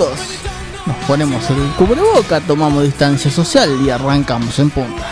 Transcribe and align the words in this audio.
19.35 0.00 0.06
minutos. 0.06 0.18
Nos 0.86 0.96
ponemos 1.06 1.50
el 1.50 1.68
cubreboca, 1.76 2.40
tomamos 2.40 2.84
distancia 2.84 3.30
social 3.30 3.70
y 3.84 3.90
arrancamos 3.90 4.58
en 4.58 4.70
punta. 4.70 5.06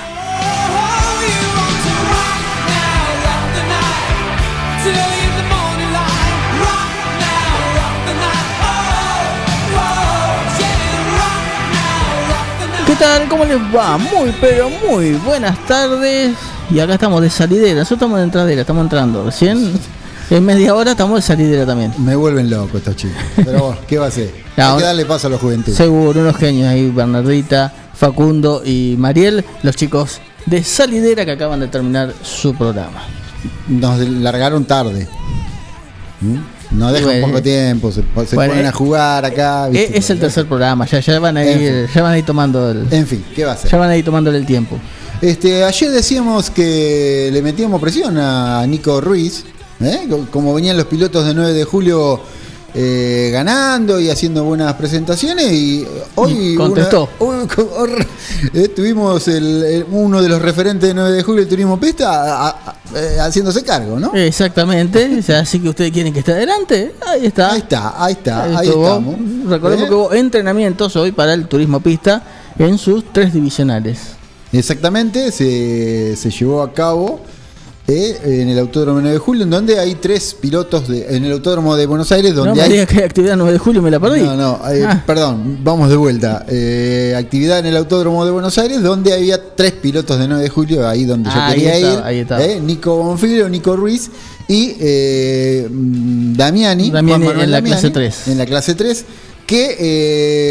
¿Qué 12.87 12.95
tal? 12.95 13.29
¿Cómo 13.29 13.45
les 13.45 13.59
va? 13.59 13.99
Muy, 13.99 14.35
pero 14.41 14.71
muy 14.71 15.13
buenas 15.13 15.59
tardes. 15.67 16.35
Y 16.71 16.81
acá 16.81 16.95
estamos 16.95 17.21
de 17.21 17.29
salidera. 17.29 17.81
Nosotros 17.81 17.99
estamos 17.99 18.19
de 18.19 18.25
entradera, 18.25 18.63
estamos 18.63 18.83
entrando. 18.83 19.25
Recién, 19.25 19.79
en 20.31 20.45
media 20.45 20.75
hora, 20.75 20.91
estamos 20.93 21.17
de 21.17 21.23
salidera 21.23 21.65
también. 21.67 21.93
Me 21.99 22.15
vuelven 22.17 22.51
loco 22.51 22.79
estos 22.79 22.97
chicos. 22.97 23.17
Pero 23.37 23.65
bueno, 23.67 23.81
¿qué 23.87 23.99
va 23.99 24.07
a 24.07 24.09
hacer? 24.09 24.31
No, 24.59 24.73
Hay 24.73 24.79
que 24.79 24.85
darle 24.85 25.07
paso 25.07 25.29
a 25.29 25.31
los 25.31 25.41
juventudes. 25.41 25.77
Seguro, 25.77 26.21
unos 26.21 26.37
genios 26.37 26.67
ahí, 26.69 26.91
Bernardita, 26.91 27.73
Facundo 27.95 28.61
y 28.65 28.97
Mariel, 28.99 29.45
los 29.63 29.77
chicos 29.77 30.21
de 30.47 30.65
salidera 30.65 31.25
que 31.25 31.31
acaban 31.31 31.61
de 31.61 31.69
terminar 31.69 32.13
su 32.23 32.55
programa. 32.57 33.05
Nos 33.69 34.01
largaron 34.01 34.65
tarde. 34.65 35.07
¿Mm? 36.21 36.37
No 36.77 36.91
dejan 36.93 37.07
Bueno. 37.09 37.27
poco 37.29 37.43
tiempo, 37.43 37.93
se, 37.93 38.03
se 38.27 38.35
Bueno, 38.35 38.51
ponen 38.53 38.67
eh, 38.67 38.69
a 38.69 38.73
jugar 38.73 39.25
acá. 39.25 39.69
¿viste? 39.69 39.95
E- 39.95 39.99
Es 39.99 40.11
el 40.11 40.19
tercer 40.19 40.47
programa, 40.47 40.87
ya, 40.87 40.99
ya 40.99 41.21
van 41.21 41.37
a 41.37 41.45
ir, 41.45 41.89
ya 41.95 42.03
van 42.03 42.13
a 42.13 42.19
ir 42.19 42.25
tomando 42.27 42.71
el, 42.73 42.87
En 42.93 43.07
fin, 43.07 43.25
¿qué 43.37 43.45
va 43.45 43.53
a 43.53 43.55
hacer? 43.55 43.71
ya 43.71 43.79
van 43.79 43.91
a 43.91 43.97
ir 43.97 44.05
tomándole 44.05 44.39
el 44.39 44.45
tiempo. 44.47 44.77
Este, 45.23 45.63
ayer 45.65 45.91
decíamos 45.93 46.51
que 46.51 47.31
le 47.33 47.43
metíamos 47.43 47.81
presión 47.81 48.19
a 48.19 48.67
Nico 48.67 49.01
Ruiz, 49.01 49.45
¿eh? 49.81 50.07
Co- 50.09 50.27
como 50.31 50.55
venían 50.55 50.77
los 50.77 50.87
pilotos 50.87 51.27
de 51.27 51.35
9 51.35 51.53
de 51.53 51.65
julio 51.65 52.21
eh, 52.75 53.31
ganando 53.33 53.99
y 53.99 54.11
haciendo 54.11 54.45
buenas 54.45 54.75
presentaciones 54.75 55.51
y 55.53 55.87
hoy 56.17 56.53
Y 56.53 56.55
contestó. 56.55 57.09
una- 57.21 57.41
hoy 57.43 57.47
co- 57.49 57.71
hor- 57.79 58.07
eh, 58.53 58.69
tuvimos 58.69 59.27
el- 59.29 59.63
el- 59.65 59.87
uno 59.91 60.21
de 60.21 60.29
los 60.29 60.41
referentes 60.43 60.87
de 60.89 60.95
9 60.95 61.13
de 61.13 61.23
julio 61.23 61.41
del 61.41 61.49
turismo 61.49 61.81
pista 61.81 62.11
a- 62.11 62.49
a- 62.49 62.77
eh, 62.95 63.17
haciéndose 63.21 63.63
cargo, 63.65 63.99
¿no? 63.99 64.13
Exactamente, 64.15 65.17
o 65.19 65.23
sea, 65.23 65.41
así 65.41 65.61
que 65.61 65.71
ustedes 65.71 65.91
quieren 65.93 66.13
que 66.13 66.19
esté 66.21 66.33
adelante, 66.33 66.95
ahí 67.07 67.27
está. 67.27 67.53
Ahí 67.53 67.61
está, 67.61 68.05
ahí 68.05 68.13
está, 68.13 68.45
Ahí 68.59 68.69
estamos. 68.69 69.15
Recordemos 69.47 69.87
¿Eh? 69.87 69.89
que 69.89 69.95
hubo 69.95 70.13
entrenamientos 70.13 70.95
hoy 70.97 71.13
para 71.13 71.33
el 71.33 71.47
turismo 71.49 71.81
pista 71.81 72.23
en 72.59 72.77
sus 72.77 73.13
tres 73.13 73.33
divisionales. 73.33 73.99
Exactamente, 74.53 75.33
se, 75.33 76.17
se 76.17 76.31
llevó 76.31 76.63
a 76.63 76.73
cabo 76.73 77.21
eh, 77.89 78.19
en 78.43 78.49
el 78.51 78.59
Autódromo 78.59 79.01
9 79.01 79.15
de 79.15 79.19
Julio, 79.19 79.45
en 79.45 79.51
donde 79.51 79.79
hay 79.79 79.95
tres 79.95 80.37
pilotos 80.39 80.87
de, 80.89 81.07
en 81.17 81.25
el 81.25 81.33
Autódromo 81.33 81.75
de 81.75 81.87
Buenos 81.87 82.13
Aires, 82.13 82.33
No 82.35 82.45
donde 82.45 82.57
me 82.57 82.63
hay... 82.63 82.71
digas 82.73 82.87
que 82.87 82.99
hay 82.99 83.05
actividad 83.05 83.37
9 83.37 83.53
de 83.53 83.59
julio, 83.59 83.81
me 83.83 83.91
la 83.91 83.99
perdí. 83.99 84.21
No, 84.21 84.37
no, 84.37 84.61
eh, 84.71 84.85
Ah. 84.87 85.03
perdón, 85.07 85.59
vamos 85.65 85.89
de 85.89 85.97
vuelta. 85.97 86.45
Eh, 86.49 87.15
actividad 87.17 87.61
en 87.61 87.67
el 87.67 87.77
Autódromo 87.79 88.25
de 88.27 88.31
Buenos 88.31 88.57
Aires, 88.59 88.83
donde 88.83 89.15
había 89.15 89.55
tres 89.57 89.73
pilotos 89.73 90.19
de 90.19 90.29
9 90.29 90.43
de 90.43 90.49
julio, 90.51 90.87
ahí 90.87 91.05
donde 91.07 91.31
yo 91.31 91.37
Ah, 91.37 91.47
ahí 91.49 91.55
quería 91.61 91.77
estaba, 91.77 91.95
ir. 91.95 92.05
ahí 92.05 92.19
estaba. 92.19 92.45
eh, 92.45 92.61
Nico 92.61 92.97
Bonfilio, 93.03 93.49
Nico 93.49 93.75
Ruiz 93.75 94.11
y 94.47 94.77
eh, 94.81 95.67
mm, 95.71 96.35
Damiani, 96.35 96.91
Damiani 96.91 97.27
en 97.27 97.37
la 97.51 97.57
Damiani, 97.59 97.69
clase 97.71 97.91
3. 97.91 98.29
En 98.29 98.39
la 98.39 98.47
clase 98.47 98.75
3, 98.75 99.05
que 99.49 99.77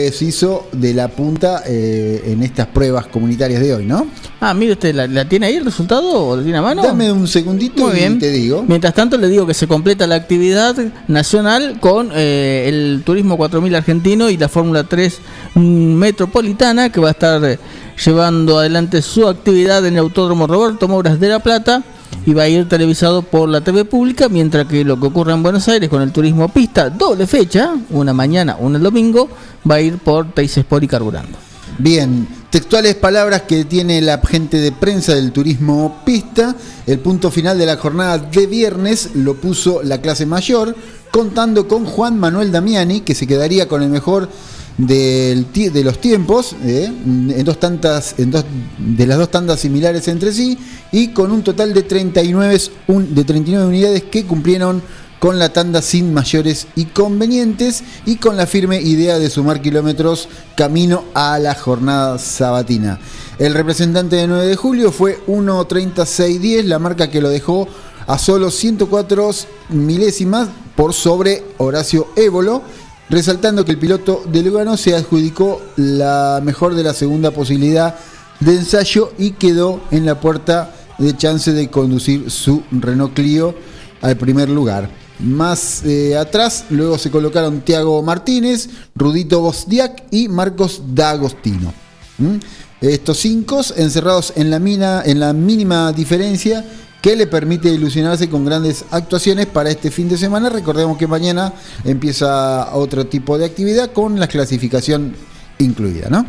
eh, 0.08 0.12
se 0.12 0.26
hizo 0.26 0.70
de 0.72 0.92
la 0.96 1.08
punta 1.08 1.62
eh, 1.68 2.24
en 2.26 2.42
estas 2.42 2.66
pruebas 2.66 3.06
comunitarias 3.06 3.62
de 3.62 3.76
hoy, 3.76 3.86
¿no? 3.86 4.08
Ah, 4.40 4.56
mire 4.56 4.72
usted, 4.72 4.96
¿la, 4.96 5.06
la 5.06 5.30
tiene 5.30 5.46
ahí 5.46 5.56
el 5.58 5.66
resultado 5.66 6.10
o 6.30 6.36
la 6.36 6.42
tiene 6.42 6.58
a 6.58 6.64
mano? 6.64 6.82
Dame 6.82 7.12
un 7.12 7.28
segundito 7.28 7.84
Muy 7.84 7.92
y 7.92 8.00
bien. 8.00 8.18
te 8.18 8.32
digo. 8.32 8.66
Mientras 8.68 8.96
tanto, 8.96 9.16
le 9.20 9.28
digo 9.28 9.46
que 9.46 9.54
se 9.54 9.68
completa 9.68 10.08
la 10.08 10.16
actividad 10.16 10.76
nacional 11.08 11.80
con 11.80 12.10
eh, 12.16 12.66
el 12.68 13.04
Turismo 13.06 13.38
4000 13.38 13.76
argentino 13.76 14.32
y 14.32 14.38
la 14.38 14.50
Fórmula 14.50 14.84
3 14.84 15.20
mm, 15.54 15.60
metropolitana 15.94 16.92
que 16.92 17.00
va 17.00 17.10
a 17.10 17.12
estar 17.12 17.46
eh, 17.46 17.60
llevando 18.04 18.58
adelante 18.58 19.04
su 19.04 19.28
actividad 19.28 19.86
en 19.86 19.94
el 19.94 20.00
Autódromo 20.00 20.48
Roberto 20.48 20.88
Mouras 20.88 21.20
de 21.20 21.28
La 21.30 21.38
Plata 21.38 21.84
y 22.26 22.34
va 22.34 22.44
a 22.44 22.50
ir 22.50 22.68
televisado 22.68 23.22
por 23.22 23.48
la 23.48 23.62
TV 23.62 23.86
pública, 23.86 24.30
mientras 24.30 24.68
que 24.68 24.84
lo 24.84 25.00
que 25.00 25.08
ocurre 25.08 25.34
en 25.34 25.44
Buenos 25.44 25.68
Aires 25.68 25.90
con 25.90 26.02
el 26.02 26.12
turismo 26.12 26.50
pista, 26.50 26.90
doble 26.90 27.26
fecha, 27.28 27.74
una 27.90 28.14
mañana, 28.14 28.58
una 28.60 28.78
el 28.78 28.84
domingo, 28.84 29.30
va 29.70 29.76
a 29.76 29.82
ir 29.82 29.98
por 29.98 30.32
Teis 30.34 30.58
Sport 30.58 30.84
y 30.84 30.88
Carburando. 30.88 31.38
Bien, 31.80 32.28
textuales 32.50 32.96
palabras 32.96 33.44
que 33.44 33.64
tiene 33.66 34.02
la 34.02 34.20
gente 34.20 34.58
de 34.58 34.72
prensa 34.72 35.14
del 35.14 35.32
turismo 35.32 36.02
pista. 36.04 36.56
El 36.88 37.00
punto 37.00 37.30
final 37.30 37.58
de 37.58 37.68
la 37.68 37.78
jornada 37.78 38.18
de 38.18 38.48
viernes 38.48 39.12
lo 39.14 39.36
puso 39.36 39.84
la 39.84 40.02
clase 40.02 40.26
mayor, 40.26 40.76
contando 41.12 41.68
con 41.68 41.86
Juan 41.86 42.18
Manuel 42.18 42.52
Damiani, 42.52 43.02
que 43.02 43.14
se 43.14 43.28
quedaría 43.28 43.68
con 43.68 43.84
el 43.84 43.90
mejor 43.90 44.28
de 44.78 45.82
los 45.84 46.00
tiempos, 46.00 46.56
eh, 46.64 46.86
en 46.86 47.44
dos 47.44 47.60
tantas, 47.60 48.16
en 48.20 48.32
dos, 48.32 48.46
de 48.78 49.08
las 49.08 49.18
dos 49.18 49.32
tandas 49.32 49.60
similares 49.60 50.08
entre 50.08 50.32
sí, 50.32 50.58
y 50.92 51.10
con 51.10 51.32
un 51.32 51.42
total 51.44 51.74
de 51.74 51.84
39, 51.84 52.62
un- 52.88 53.14
de 53.16 53.24
39 53.24 53.68
unidades 53.68 54.04
que 54.04 54.26
cumplieron 54.26 54.82
con 55.20 55.40
la 55.40 55.50
tanda 55.52 55.82
sin 55.82 56.14
mayores 56.14 56.68
inconvenientes 56.76 57.84
y 58.06 58.18
con 58.18 58.38
la 58.38 58.46
firme 58.46 58.80
idea 58.80 59.18
de 59.18 59.32
sumar 59.32 59.64
kilómetros 59.64 60.30
camino 60.56 61.06
a 61.16 61.40
la 61.40 61.56
jornada 61.56 62.20
sabatina. 62.20 63.00
El 63.40 63.56
representante 63.56 64.16
de 64.16 64.28
9 64.28 64.46
de 64.46 64.56
julio 64.56 64.92
fue 64.92 65.20
1.3610, 65.26 66.66
la 66.66 66.78
marca 66.78 67.10
que 67.10 67.20
lo 67.22 67.30
dejó 67.30 67.68
a 68.06 68.20
solo 68.20 68.52
104 68.52 69.32
milésimas 69.70 70.50
por 70.76 70.94
sobre 70.94 71.44
Horacio 71.58 72.10
Évolo, 72.16 72.62
resaltando 73.10 73.64
que 73.66 73.72
el 73.72 73.80
piloto 73.80 74.24
de 74.32 74.44
Lugano 74.44 74.78
se 74.78 74.96
adjudicó 74.96 75.62
la 75.76 76.42
mejor 76.44 76.76
de 76.76 76.84
la 76.84 76.94
segunda 76.94 77.32
posibilidad 77.32 77.96
de 78.40 78.56
ensayo 78.56 79.12
y 79.18 79.32
quedó 79.32 79.82
en 79.92 80.06
la 80.06 80.20
puerta 80.20 80.74
de 80.98 81.16
chance 81.16 81.52
de 81.54 81.70
conducir 81.70 82.30
su 82.30 82.64
Renault 82.72 83.14
Clio 83.14 83.56
al 84.02 84.18
primer 84.18 84.50
lugar. 84.50 84.90
Más 85.20 85.84
eh, 85.86 86.16
atrás, 86.16 86.66
luego 86.70 86.98
se 86.98 87.10
colocaron 87.10 87.62
Tiago 87.62 88.04
Martínez, 88.04 88.70
Rudito 88.96 89.42
Bosdiak 89.42 90.04
y 90.12 90.28
Marcos 90.28 90.82
D'Agostino. 90.94 91.74
¿Mm? 92.20 92.36
Estos 92.82 93.18
cinco 93.18 93.62
encerrados 93.76 94.34
en 94.36 94.52
la, 94.52 94.60
mina, 94.60 95.02
en 95.04 95.20
la 95.20 95.34
mínima 95.34 95.92
diferencia 95.92 96.64
que 97.02 97.16
le 97.16 97.28
permite 97.28 97.70
ilusionarse 97.70 98.30
con 98.30 98.46
grandes 98.46 98.86
actuaciones 98.92 99.46
para 99.46 99.70
este 99.70 99.92
fin 99.92 100.10
de 100.10 100.18
semana. 100.18 100.50
Recordemos 100.50 100.98
que 100.98 101.08
mañana 101.08 101.54
empieza 101.84 102.76
otro 102.76 103.06
tipo 103.08 103.38
de 103.38 103.46
actividad 103.46 103.92
con 103.92 104.20
la 104.20 104.28
clasificación 104.28 105.14
incluida, 105.60 106.10
¿no? 106.10 106.26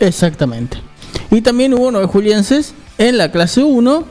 Exactamente. 0.00 0.78
Y 1.30 1.40
también 1.40 1.74
hubo 1.74 1.90
nueve 1.90 2.06
julienses 2.06 2.74
en 2.98 3.18
la 3.18 3.30
clase 3.30 3.62
1, 3.62 4.04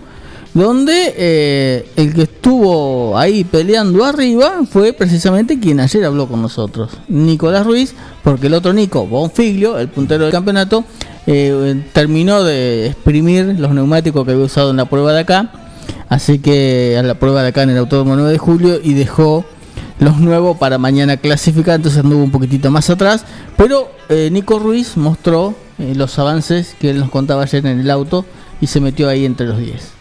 donde 0.53 1.13
eh, 1.17 1.89
el 1.97 2.13
que 2.13 2.23
estuvo 2.23 3.17
ahí 3.17 3.43
peleando 3.43 4.03
arriba 4.03 4.61
fue 4.69 4.93
precisamente 4.93 5.59
quien 5.59 5.79
ayer 5.79 6.03
habló 6.05 6.27
con 6.27 6.41
nosotros, 6.41 6.91
Nicolás 7.07 7.65
Ruiz, 7.65 7.93
porque 8.23 8.47
el 8.47 8.53
otro 8.53 8.73
Nico, 8.73 9.05
Bonfiglio, 9.05 9.77
el 9.77 9.89
puntero 9.89 10.23
del 10.23 10.31
campeonato, 10.31 10.83
eh, 11.27 11.83
terminó 11.93 12.43
de 12.43 12.87
exprimir 12.87 13.59
los 13.59 13.71
neumáticos 13.71 14.25
que 14.25 14.31
había 14.31 14.45
usado 14.45 14.71
en 14.71 14.77
la 14.77 14.85
prueba 14.85 15.13
de 15.13 15.19
acá, 15.19 15.66
así 16.09 16.39
que 16.39 16.97
a 16.97 17.03
la 17.03 17.15
prueba 17.15 17.41
de 17.43 17.49
acá 17.49 17.63
en 17.63 17.71
el 17.71 17.77
Autódromo 17.77 18.15
9 18.15 18.31
de 18.31 18.37
julio 18.37 18.79
y 18.83 18.93
dejó 18.93 19.45
los 19.99 20.19
nuevos 20.19 20.57
para 20.57 20.77
mañana 20.77 21.17
clasificar, 21.17 21.75
entonces 21.75 22.03
anduvo 22.03 22.23
un 22.23 22.31
poquitito 22.31 22.69
más 22.69 22.89
atrás, 22.89 23.25
pero 23.55 23.91
eh, 24.09 24.29
Nico 24.31 24.59
Ruiz 24.59 24.95
mostró 24.95 25.55
eh, 25.79 25.93
los 25.95 26.17
avances 26.19 26.75
que 26.79 26.91
él 26.91 26.99
nos 26.99 27.09
contaba 27.09 27.43
ayer 27.43 27.65
en 27.65 27.79
el 27.79 27.89
auto 27.89 28.25
y 28.61 28.67
se 28.67 28.79
metió 28.79 29.09
ahí 29.09 29.25
entre 29.25 29.47
los 29.47 29.57
10. 29.57 29.96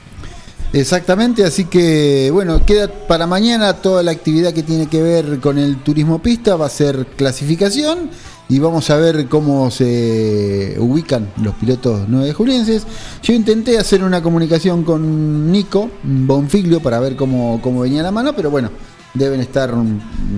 Exactamente, 0.77 1.43
así 1.43 1.65
que 1.65 2.31
bueno, 2.31 2.63
queda 2.67 2.87
para 3.09 3.27
mañana 3.27 3.73
toda 3.73 4.03
la 4.03 4.11
actividad 4.11 4.53
que 4.53 4.63
tiene 4.63 4.89
que 4.89 5.01
ver 5.01 5.41
con 5.41 5.57
el 5.57 5.79
turismo 5.79 6.19
pista, 6.19 6.55
va 6.55 6.67
a 6.67 6.69
ser 6.69 7.07
clasificación 7.17 8.11
y 8.51 8.59
vamos 8.59 8.91
a 8.91 8.97
ver 8.99 9.27
cómo 9.27 9.71
se 9.71 10.77
ubican 10.79 11.31
los 11.43 11.55
pilotos 11.55 12.03
9 12.07 12.31
julienses. 12.35 12.87
Yo 13.23 13.33
intenté 13.33 13.79
hacer 13.79 14.05
una 14.05 14.23
comunicación 14.23 14.85
con 14.85 15.51
Nico 15.51 15.89
Bonfiglio 16.03 16.81
para 16.81 17.01
ver 17.01 17.17
cómo, 17.17 17.59
cómo 17.63 17.81
venía 17.81 18.03
la 18.03 18.13
mano, 18.13 18.37
pero 18.37 18.51
bueno, 18.51 18.71
deben 19.15 19.41
estar 19.41 19.73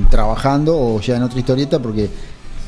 trabajando 0.08 0.78
o 0.78 1.00
ya 1.00 1.16
en 1.16 1.24
otra 1.24 1.40
historieta 1.40 1.82
porque 1.82 2.08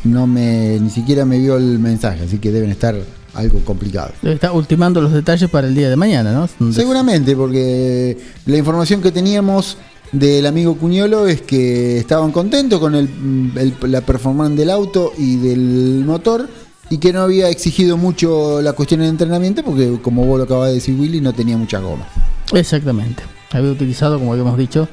no 0.03 0.27
me 0.27 0.77
ni 0.81 0.91
siquiera 0.91 1.25
me 1.25 1.39
vio 1.39 1.57
el 1.57 1.79
mensaje, 1.79 2.25
así 2.25 2.39
que 2.39 2.51
deben 2.51 2.71
estar 2.71 2.97
algo 3.35 3.61
complicado. 3.65 4.13
Está 4.23 4.53
ultimando 4.53 5.01
los 5.01 5.13
detalles 5.13 5.49
para 5.51 5.67
el 5.69 5.75
día 5.75 5.89
de 5.91 5.97
mañana, 5.97 6.33
¿no? 6.33 6.45
Entonces, 6.45 6.77
Seguramente, 6.77 7.37
porque 7.37 8.19
la 8.47 8.57
información 8.57 9.01
que 9.03 9.13
teníamos 9.13 9.77
del 10.13 10.45
amigo 10.47 10.77
Cuñolo 10.77 11.27
es 11.29 11.41
que 11.43 11.99
estaban 11.99 12.33
contentos 12.33 12.81
con 12.81 12.95
el, 12.95 13.09
el- 13.57 13.75
la 13.93 14.01
performance 14.01 14.57
del 14.57 14.71
auto 14.71 15.13
y 15.17 15.37
del 15.37 16.03
motor 16.05 16.49
y 16.89 16.99
que 16.99 17.13
no 17.13 17.21
había 17.21 17.49
exigido 17.49 17.97
mucho 17.97 18.61
la 18.61 18.73
cuestión 18.73 19.01
del 19.01 19.11
entrenamiento 19.11 19.63
porque, 19.63 19.99
como 20.03 20.25
vos 20.27 20.39
lo 20.39 20.45
acabas 20.45 20.69
de 20.71 20.75
decir, 20.75 20.99
Willy, 20.99 21.21
no 21.21 21.33
tenía 21.33 21.57
mucha 21.57 21.79
goma. 21.79 22.05
Exactamente. 22.53 23.23
Había 23.53 23.71
utilizado, 23.71 24.19
como 24.19 24.33
habíamos 24.33 24.59
dicho, 24.59 24.89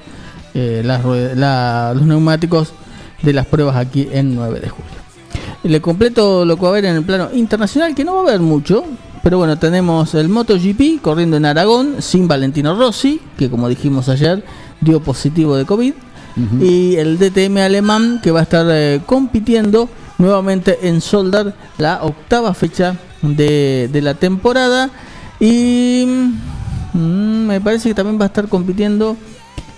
eh, 0.54 0.82
las 0.86 1.04
rue- 1.04 1.34
la- 1.36 1.94
los 1.96 2.06
neumáticos 2.06 2.74
de 3.24 3.34
las 3.34 3.48
pruebas 3.48 3.76
aquí 3.76 4.08
en 4.12 4.36
9 4.36 4.60
de 4.60 4.70
julio. 4.70 4.92
Le 5.68 5.82
completo 5.82 6.46
lo 6.46 6.56
que 6.56 6.62
va 6.62 6.68
a 6.70 6.72
haber 6.72 6.86
en 6.86 6.96
el 6.96 7.04
plano 7.04 7.30
internacional, 7.34 7.94
que 7.94 8.06
no 8.06 8.14
va 8.16 8.20
a 8.20 8.24
haber 8.24 8.40
mucho, 8.40 8.86
pero 9.22 9.38
bueno, 9.38 9.58
tenemos 9.58 10.14
el 10.16 10.30
MotoGP 10.30 11.02
corriendo 11.02 11.36
en 11.36 11.46
Aragón 11.46 11.96
sin 12.00 12.28
Valentino 12.28 12.78
Rossi, 12.78 13.20
que 13.38 13.50
como 13.50 13.68
dijimos 13.68 14.08
ayer 14.08 14.44
dio 14.80 15.02
positivo 15.02 15.56
de 15.58 15.66
COVID, 15.66 15.94
y 16.62 16.96
el 16.98 17.18
DTM 17.18 17.58
alemán 17.58 18.20
que 18.22 18.30
va 18.30 18.42
a 18.42 18.44
estar 18.44 18.68
eh, 18.70 19.02
compitiendo 19.08 19.90
nuevamente 20.20 20.88
en 20.88 21.02
Soldar 21.02 21.56
la 21.80 22.04
octava 22.04 22.54
fecha 22.54 22.96
de, 23.24 23.90
de 23.92 24.02
la 24.04 24.14
temporada 24.14 24.92
y 25.40 26.06
mm, 26.94 27.48
me 27.48 27.60
parece 27.60 27.90
que 27.90 27.96
también 27.96 28.20
va 28.20 28.26
a 28.26 28.28
estar 28.28 28.48
compitiendo 28.48 29.18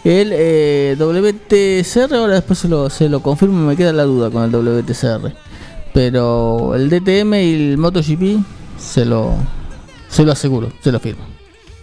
el 0.04 0.32
eh, 0.34 0.96
WTCR, 1.00 2.14
ahora 2.16 2.36
después 2.36 2.60
se 2.60 2.68
lo, 2.68 2.90
se 2.90 3.10
lo 3.10 3.22
confirmo, 3.22 3.66
me 3.66 3.76
queda 3.76 3.94
la 3.94 4.04
duda 4.04 4.30
con 4.30 4.44
el 4.44 4.52
WTCR. 4.52 5.49
Pero 6.00 6.76
el 6.76 6.90
DTM 6.90 7.34
y 7.34 7.72
el 7.72 7.78
MotoGP 7.78 8.42
se 8.78 9.04
lo, 9.04 9.34
se 10.08 10.24
lo 10.24 10.32
aseguro, 10.32 10.72
se 10.82 10.94
lo 10.94 11.00
firmo. 11.02 11.26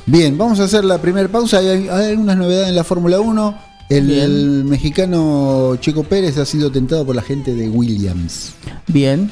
Bien, 0.07 0.39
vamos 0.39 0.59
a 0.59 0.65
hacer 0.65 0.87
la 0.87 0.97
primera 0.97 1.29
pausa. 1.29 1.59
Hay, 1.59 1.87
hay 1.87 2.13
algunas 2.13 2.39
novedades 2.39 2.71
en 2.71 2.77
la 2.77 2.85
Fórmula 2.85 3.21
1. 3.21 3.59
El, 3.91 4.07
Bien. 4.07 4.21
el 4.21 4.65
mexicano 4.65 5.77
Checo 5.83 6.03
Pérez 6.05 6.39
ha 6.39 6.47
sido 6.47 6.73
tentado 6.73 7.05
por 7.05 7.15
la 7.15 7.21
gente 7.21 7.55
de 7.55 7.69
Williams. 7.69 8.55
Bien, 8.87 9.31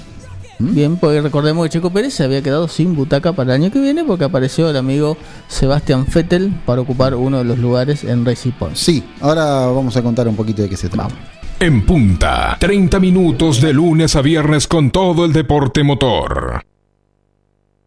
¿Mm? 0.59 0.75
bien, 0.75 0.97
porque 0.99 1.23
recordemos 1.23 1.65
que 1.65 1.71
Checo 1.71 1.89
Pérez 1.89 2.13
se 2.13 2.23
había 2.23 2.43
quedado 2.43 2.69
sin 2.69 2.95
butaca 2.95 3.33
para 3.33 3.55
el 3.55 3.63
año 3.63 3.73
que 3.73 3.81
viene 3.81 4.05
porque 4.05 4.25
apareció 4.25 4.69
el 4.69 4.77
amigo 4.77 5.17
Sebastián 5.49 6.05
Vettel 6.15 6.61
para 6.67 6.83
ocupar 6.83 7.15
uno 7.15 7.39
de 7.39 7.45
los 7.45 7.59
lugares 7.59 8.05
en 8.05 8.27
Racing 8.27 8.53
Point. 8.53 8.77
Sí, 8.77 9.03
ahora 9.23 9.67
vamos 9.67 9.97
a 9.97 10.03
contar 10.03 10.29
un 10.29 10.37
poquito 10.37 10.61
de 10.61 10.69
qué 10.69 10.77
se 10.77 10.91
trata. 10.91 11.09
Vamos. 11.09 11.34
En 11.61 11.87
punta, 11.87 12.57
30 12.59 12.99
minutos 12.99 13.61
de 13.61 13.73
lunes 13.73 14.17
a 14.17 14.23
viernes 14.23 14.67
con 14.67 14.91
todo 14.91 15.25
el 15.25 15.33
deporte 15.33 15.85
motor. 15.85 16.74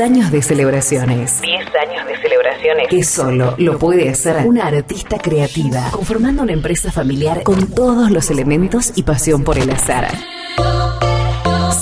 años 0.00 0.30
de 0.30 0.42
celebraciones. 0.42 1.40
10 1.40 1.66
años 1.74 2.06
de 2.06 2.16
celebraciones. 2.16 2.88
Que 2.88 3.02
solo 3.04 3.54
lo 3.58 3.78
puede 3.78 4.08
hacer 4.08 4.46
una 4.46 4.66
artista 4.66 5.18
creativa, 5.18 5.90
conformando 5.90 6.42
una 6.42 6.52
empresa 6.52 6.92
familiar 6.92 7.42
con 7.42 7.66
todos 7.68 8.10
los 8.10 8.30
elementos 8.30 8.92
y 8.96 9.02
pasión 9.02 9.44
por 9.44 9.58
el 9.58 9.70
azar. 9.70 10.08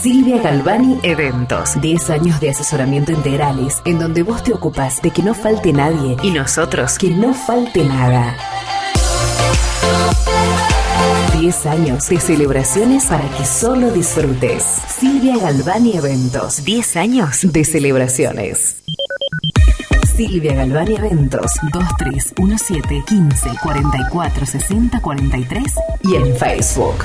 Silvia 0.03 0.41
Galvani 0.41 1.01
Eventos. 1.03 1.81
10 1.81 2.11
años 2.11 2.41
de 2.41 2.51
asesoramiento 2.51 3.13
integrales, 3.13 3.81
en 3.85 3.99
donde 3.99 4.23
vos 4.23 4.43
te 4.43 4.53
ocupas 4.53 5.03
de 5.03 5.11
que 5.11 5.23
no 5.23 5.35
falte 5.35 5.73
nadie 5.73 6.17
y 6.23 6.31
nosotros 6.31 6.99
que 6.99 7.11
no 7.11 7.35
falte 7.35 7.85
nada. 7.85 8.37
10 11.41 11.67
años 11.67 12.09
de 12.09 12.19
celebraciones 12.19 13.05
para 13.07 13.29
que 13.37 13.45
solo 13.45 13.91
disfrutes. 13.91 14.63
Silvia 14.89 15.37
Galvani 15.37 15.95
Eventos. 15.95 16.65
10 16.65 16.97
años 16.97 17.41
de 17.43 17.63
celebraciones. 17.63 18.83
Silvia 20.17 20.55
Galvani 20.55 20.97
Eventos 20.97 21.53
2317 21.75 23.05
15 23.07 23.51
44 23.63 24.47
60 24.47 25.01
43 25.03 25.63
y 26.05 26.15
en 26.15 26.37
Facebook. 26.37 27.05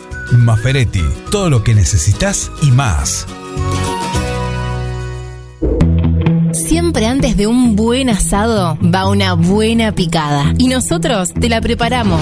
Maferetti, 0.31 1.03
todo 1.29 1.49
lo 1.49 1.63
que 1.63 1.75
necesitas 1.75 2.51
y 2.61 2.71
más. 2.71 3.25
Siempre 6.53 7.05
antes 7.05 7.37
de 7.37 7.47
un 7.47 7.75
buen 7.75 8.09
asado 8.09 8.77
va 8.81 9.09
una 9.09 9.33
buena 9.33 9.93
picada. 9.93 10.53
Y 10.57 10.67
nosotros 10.67 11.33
te 11.33 11.49
la 11.49 11.61
preparamos. 11.61 12.21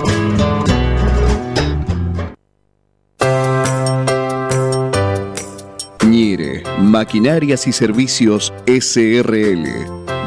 Maquinarias 6.81 7.67
y 7.67 7.73
Servicios 7.73 8.53
SRL. 8.65 9.65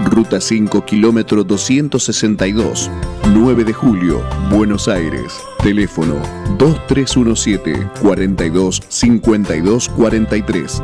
Ruta 0.04 0.40
5, 0.40 0.84
kilómetro 0.84 1.42
262. 1.42 2.90
9 3.34 3.64
de 3.64 3.72
julio, 3.72 4.22
Buenos 4.50 4.86
Aires. 4.86 5.34
Teléfono 5.62 6.14
2317 6.58 7.88
42 8.00 8.82
52 8.88 9.88
43. 9.88 10.82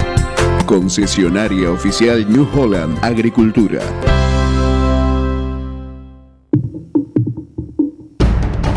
Concesionaria 0.67 1.71
oficial 1.71 2.31
New 2.31 2.49
Holland 2.53 2.99
Agricultura. 3.03 3.81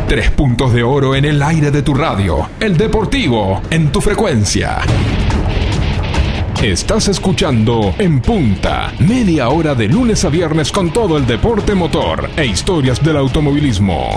Tres 0.08 0.30
puntos 0.30 0.74
de 0.74 0.84
oro 0.84 1.16
en 1.16 1.26
el 1.26 1.42
aire 1.42 1.72
de 1.72 1.82
tu 1.82 1.96
radio. 1.96 2.50
El 2.60 2.78
deportivo 2.78 3.62
en 3.72 3.92
tu 3.92 4.00
frecuencia. 4.00 4.82
Estás 6.64 7.10
escuchando 7.10 7.94
En 7.98 8.22
Punta, 8.22 8.94
media 9.00 9.50
hora 9.50 9.76
de 9.76 9.90
lunes 9.90 10.24
a 10.24 10.30
viernes 10.30 10.72
con 10.72 10.94
todo 10.94 11.18
el 11.18 11.28
deporte 11.28 11.76
motor 11.76 12.30
e 12.38 12.46
historias 12.46 13.04
del 13.04 13.18
automovilismo. 13.18 14.12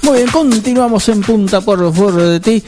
Muy 0.00 0.16
bien, 0.16 0.30
continuamos 0.30 1.10
en 1.10 1.20
punta 1.20 1.60
por 1.60 1.92
fuera 1.92 2.24
de 2.24 2.40
ti. 2.40 2.64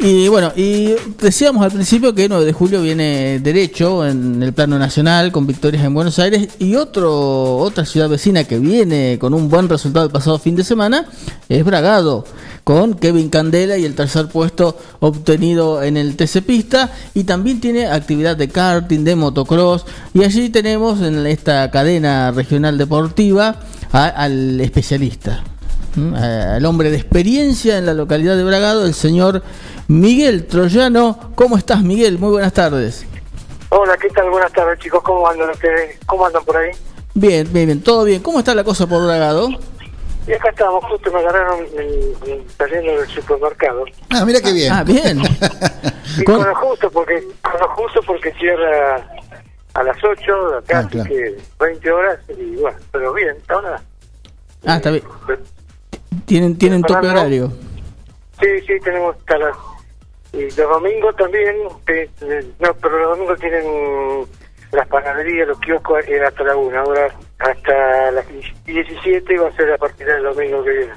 Y 0.00 0.28
bueno, 0.28 0.52
y 0.54 0.94
decíamos 1.20 1.64
al 1.64 1.72
principio 1.72 2.14
que 2.14 2.28
9 2.28 2.44
de 2.44 2.52
julio 2.52 2.80
viene 2.80 3.40
derecho 3.40 4.06
en 4.06 4.40
el 4.44 4.52
plano 4.52 4.78
nacional 4.78 5.32
con 5.32 5.44
victorias 5.44 5.84
en 5.84 5.92
Buenos 5.92 6.20
Aires 6.20 6.50
y 6.60 6.76
otro 6.76 7.56
otra 7.56 7.84
ciudad 7.84 8.08
vecina 8.08 8.44
que 8.44 8.60
viene 8.60 9.18
con 9.20 9.34
un 9.34 9.48
buen 9.48 9.68
resultado 9.68 10.06
el 10.06 10.12
pasado 10.12 10.38
fin 10.38 10.54
de 10.54 10.62
semana 10.62 11.04
es 11.48 11.64
Bragado 11.64 12.24
con 12.62 12.94
Kevin 12.94 13.28
Candela 13.28 13.76
y 13.76 13.84
el 13.84 13.96
tercer 13.96 14.28
puesto 14.28 14.78
obtenido 15.00 15.82
en 15.82 15.96
el 15.96 16.14
TC 16.14 16.42
Pista 16.42 16.92
y 17.14 17.24
también 17.24 17.60
tiene 17.60 17.86
actividad 17.88 18.36
de 18.36 18.46
karting, 18.48 19.02
de 19.02 19.16
motocross 19.16 19.84
y 20.14 20.22
allí 20.22 20.48
tenemos 20.50 21.00
en 21.02 21.26
esta 21.26 21.68
cadena 21.72 22.30
regional 22.30 22.78
deportiva 22.78 23.56
al 23.90 24.60
especialista, 24.60 25.42
¿m? 25.96 26.16
A- 26.16 26.54
al 26.54 26.64
hombre 26.66 26.92
de 26.92 26.98
experiencia 26.98 27.78
en 27.78 27.86
la 27.86 27.94
localidad 27.94 28.36
de 28.36 28.44
Bragado, 28.44 28.86
el 28.86 28.94
señor 28.94 29.42
Miguel 29.88 30.46
Troyano. 30.46 31.32
¿Cómo 31.34 31.56
estás, 31.56 31.82
Miguel? 31.82 32.18
Muy 32.18 32.30
buenas 32.30 32.52
tardes. 32.52 33.06
Hola, 33.70 33.96
¿qué 33.96 34.08
tal? 34.10 34.30
Buenas 34.30 34.52
tardes, 34.52 34.78
chicos. 34.78 35.02
¿Cómo 35.02 35.26
andan 35.28 35.50
ustedes? 35.50 35.98
¿Cómo 36.06 36.26
andan 36.26 36.44
por 36.44 36.56
ahí? 36.56 36.70
Bien, 37.14 37.48
bien, 37.52 37.66
bien, 37.66 37.82
todo 37.82 38.04
bien. 38.04 38.22
¿Cómo 38.22 38.38
está 38.38 38.54
la 38.54 38.64
cosa 38.64 38.86
por 38.86 39.04
Bragado? 39.04 39.48
Y 40.26 40.32
acá 40.32 40.50
estamos, 40.50 40.84
justo 40.84 41.10
me 41.10 41.20
agarraron 41.20 41.60
en- 41.74 42.30
en- 42.30 42.44
saliendo 42.56 43.00
del 43.00 43.08
supermercado. 43.08 43.84
Ah, 44.10 44.24
mira 44.26 44.40
qué 44.42 44.52
bien. 44.52 44.72
Ah, 44.72 44.84
bien. 44.84 45.22
Y 46.18 46.24
con 46.24 46.42
lo 46.42 46.54
justo, 46.54 46.90
porque 46.90 47.22
con 47.42 47.60
lo 47.60 47.68
justo 47.76 48.00
porque 48.04 48.32
cierra 48.34 49.06
a 49.74 49.82
las 49.84 49.96
8, 50.02 50.56
acá, 50.58 50.78
Ah, 50.78 50.80
así 50.80 50.88
claro. 50.88 51.08
que 51.10 51.38
20 51.60 51.90
horas, 51.92 52.18
y 52.36 52.56
bueno, 52.56 52.76
pero 52.90 53.12
bien, 53.12 53.36
ahora. 53.48 53.80
Ah, 54.66 54.76
está 54.76 54.90
bien. 54.90 55.04
Tienen, 56.24 56.56
tienen 56.58 56.82
tope 56.82 57.06
horario. 57.08 57.52
Sí, 58.40 58.46
sí, 58.66 58.72
tenemos 58.82 59.16
hasta 59.16 59.38
las... 59.38 59.56
Y 60.32 60.42
los 60.42 60.56
domingos 60.56 61.16
también, 61.16 61.56
eh, 61.86 62.10
eh, 62.20 62.46
no, 62.58 62.74
pero 62.74 62.98
los 62.98 63.16
domingos 63.16 63.40
tienen 63.40 64.26
las 64.72 64.86
panaderías, 64.88 65.48
los 65.48 65.58
kioscos, 65.60 66.06
eh, 66.06 66.22
hasta 66.22 66.44
la 66.44 66.56
1, 66.56 66.78
ahora 66.78 67.08
hasta 67.38 68.10
las 68.10 68.26
17 68.66 69.38
va 69.38 69.48
a 69.48 69.52
ser 69.52 69.72
a 69.72 69.78
partir 69.78 70.06
del 70.06 70.22
domingo 70.22 70.62
que 70.62 70.70
viene. 70.70 70.92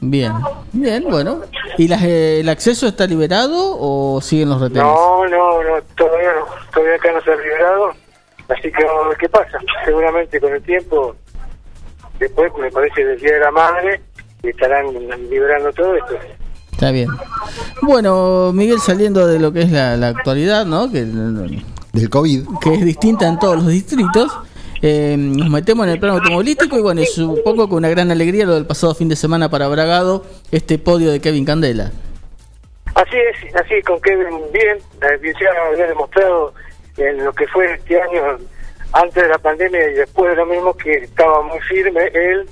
Bien, 0.00 0.32
bien, 0.72 1.04
bueno. 1.08 1.42
¿Y 1.78 1.88
las, 1.88 2.02
eh, 2.02 2.40
el 2.40 2.48
acceso 2.48 2.86
está 2.86 3.06
liberado 3.06 3.76
o 3.78 4.20
siguen 4.20 4.50
los 4.50 4.60
retenes? 4.60 4.82
No, 4.82 5.26
no, 5.26 5.62
no, 5.62 5.82
todavía 5.96 6.32
no, 6.32 6.46
todavía 6.72 6.96
acá 6.96 7.12
no 7.12 7.20
se 7.22 7.32
ha 7.32 7.36
liberado, 7.36 7.90
así 8.48 8.72
que 8.72 8.84
vamos 8.84 9.04
a 9.04 9.08
ver 9.08 9.18
qué 9.18 9.28
pasa. 9.28 9.58
Seguramente 9.84 10.40
con 10.40 10.52
el 10.52 10.62
tiempo, 10.62 11.16
después 12.18 12.52
me 12.58 12.70
parece 12.70 13.04
del 13.04 13.20
Día 13.20 13.34
de 13.34 13.40
la 13.40 13.50
Madre, 13.52 14.00
estarán 14.42 14.86
liberando 15.30 15.72
todo 15.72 15.94
esto. 15.96 16.18
Está 16.72 16.90
bien. 16.90 17.08
Bueno, 17.86 18.52
Miguel, 18.52 18.80
saliendo 18.80 19.26
de 19.26 19.38
lo 19.38 19.52
que 19.52 19.62
es 19.62 19.70
la, 19.70 19.96
la 19.96 20.08
actualidad, 20.08 20.64
¿no? 20.66 20.90
Que, 20.90 21.04
Del 21.04 22.10
COVID. 22.10 22.44
que 22.60 22.74
es 22.74 22.84
distinta 22.84 23.28
en 23.28 23.38
todos 23.38 23.56
los 23.56 23.66
distritos. 23.68 24.32
eh, 24.82 25.16
nos 25.18 25.48
metemos 25.50 25.86
en 25.86 25.92
el 25.92 26.00
plano 26.00 26.16
automovilístico 26.16 26.78
y 26.78 26.82
bueno, 26.82 27.00
y 27.02 27.06
supongo 27.06 27.68
que 27.68 27.74
una 27.74 27.88
gran 27.88 28.10
alegría 28.10 28.44
lo 28.46 28.54
del 28.54 28.66
pasado 28.66 28.94
fin 28.94 29.08
de 29.08 29.16
semana 29.16 29.48
para 29.48 29.68
Bragado, 29.68 30.24
este 30.50 30.78
podio 30.78 31.10
de 31.12 31.20
Kevin 31.20 31.44
Candela. 31.44 31.90
Así 32.94 33.16
es, 33.16 33.54
así 33.56 33.82
con 33.82 34.00
Kevin 34.00 34.28
bien, 34.52 34.76
eh, 35.02 35.32
ya 35.40 35.48
había 35.72 35.86
demostrado 35.86 36.54
en 36.96 37.24
lo 37.24 37.32
que 37.32 37.46
fue 37.48 37.72
este 37.74 38.00
año 38.00 38.38
antes 38.92 39.22
de 39.22 39.28
la 39.28 39.38
pandemia 39.38 39.90
y 39.90 39.94
después 39.94 40.30
de 40.30 40.36
lo 40.36 40.46
mismo 40.46 40.74
que 40.76 40.92
estaba 40.92 41.42
muy 41.42 41.58
firme 41.60 42.06
él, 42.14 42.48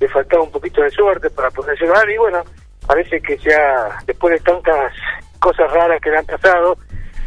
le 0.00 0.08
faltaba 0.08 0.42
un 0.42 0.50
poquito 0.50 0.82
de 0.82 0.90
suerte 0.90 1.28
para 1.30 1.50
poder 1.50 1.78
llegar 1.78 2.08
y 2.10 2.16
bueno, 2.16 2.42
parece 2.86 3.20
que 3.20 3.36
ya 3.38 3.98
después 4.06 4.34
de 4.34 4.40
tantas 4.44 4.92
cosas 5.38 5.70
raras 5.72 6.00
que 6.00 6.10
le 6.10 6.18
han 6.18 6.26
pasado, 6.26 6.76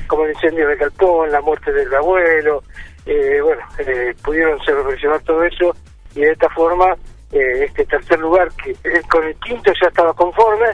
como 0.08 0.24
el 0.26 0.32
incendio 0.32 0.68
de 0.68 0.76
Galpón, 0.76 1.32
la 1.32 1.42
muerte 1.42 1.72
del 1.72 1.94
abuelo, 1.94 2.64
eh, 3.06 3.40
bueno, 3.42 3.62
eh, 3.80 4.14
pudieron 4.24 4.60
solucionar 4.60 5.22
todo 5.22 5.44
eso 5.44 5.76
y 6.16 6.22
de 6.22 6.32
esta 6.32 6.50
forma 6.50 6.96
eh, 7.32 7.66
este 7.66 7.86
tercer 7.86 8.20
lugar 8.20 8.50
que 8.54 8.74
con 9.10 9.24
el 9.24 9.36
quinto 9.36 9.72
ya 9.82 9.88
estaba 9.88 10.14
conforme 10.14 10.68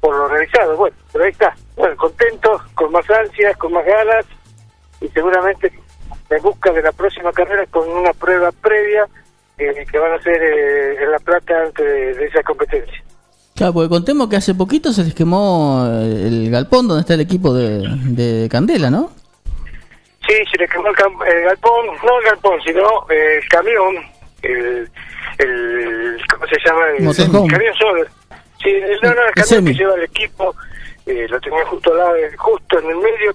por 0.00 0.16
lo 0.16 0.28
realizado. 0.28 0.76
Bueno, 0.76 0.96
pero 1.12 1.24
ahí 1.24 1.30
está. 1.30 1.54
Bueno, 1.76 1.96
contento, 1.96 2.60
con 2.74 2.90
más 2.90 3.08
ansias, 3.10 3.56
con 3.56 3.72
más 3.72 3.84
ganas 3.84 4.26
y 5.00 5.08
seguramente 5.08 5.70
en 6.30 6.42
busca 6.42 6.72
de 6.72 6.82
la 6.82 6.92
próxima 6.92 7.32
carrera 7.32 7.66
con 7.66 7.88
una 7.88 8.12
prueba 8.12 8.50
previa 8.52 9.06
eh, 9.58 9.84
que 9.90 9.98
van 9.98 10.12
a 10.12 10.16
hacer 10.16 10.42
eh, 10.42 11.02
en 11.02 11.10
La 11.10 11.18
Plata 11.18 11.62
antes 11.62 12.16
de 12.16 12.24
esa 12.24 12.42
competencia. 12.42 13.02
Claro, 13.60 13.74
porque 13.74 13.90
contemos 13.90 14.26
que 14.30 14.36
hace 14.36 14.54
poquito 14.54 14.90
se 14.90 15.04
les 15.04 15.12
quemó 15.12 15.84
eh, 15.86 16.28
el 16.28 16.50
galpón 16.50 16.88
donde 16.88 17.02
está 17.02 17.12
el 17.12 17.20
equipo 17.20 17.52
de, 17.52 17.82
de 18.06 18.48
Candela, 18.48 18.88
¿no? 18.88 19.10
Sí, 20.26 20.34
se 20.50 20.56
le 20.56 20.66
quemó 20.66 20.86
el, 20.88 20.94
el 21.36 21.44
galpón, 21.44 21.86
no 22.02 22.18
el 22.20 22.24
galpón, 22.24 22.58
sino 22.64 22.80
eh, 23.10 23.36
el 23.42 23.48
camión, 23.50 23.96
el, 24.40 24.90
el, 25.36 26.18
¿cómo 26.32 26.46
se 26.46 26.56
llama? 26.64 26.86
El, 26.96 27.04
camión 27.50 27.74
solo. 27.74 28.04
Sí, 28.62 28.70
el, 28.70 28.98
no, 29.02 29.14
no, 29.14 29.26
el 29.26 29.34
camión 29.34 29.64
que 29.66 29.74
lleva 29.74 29.94
el 29.96 30.04
equipo, 30.04 30.54
eh, 31.04 31.26
lo 31.28 31.38
tenía 31.42 31.66
justo 31.66 31.90
al 31.92 31.98
lado, 31.98 32.14
justo 32.38 32.78
en 32.78 32.86
el 32.88 32.96
medio, 32.96 33.34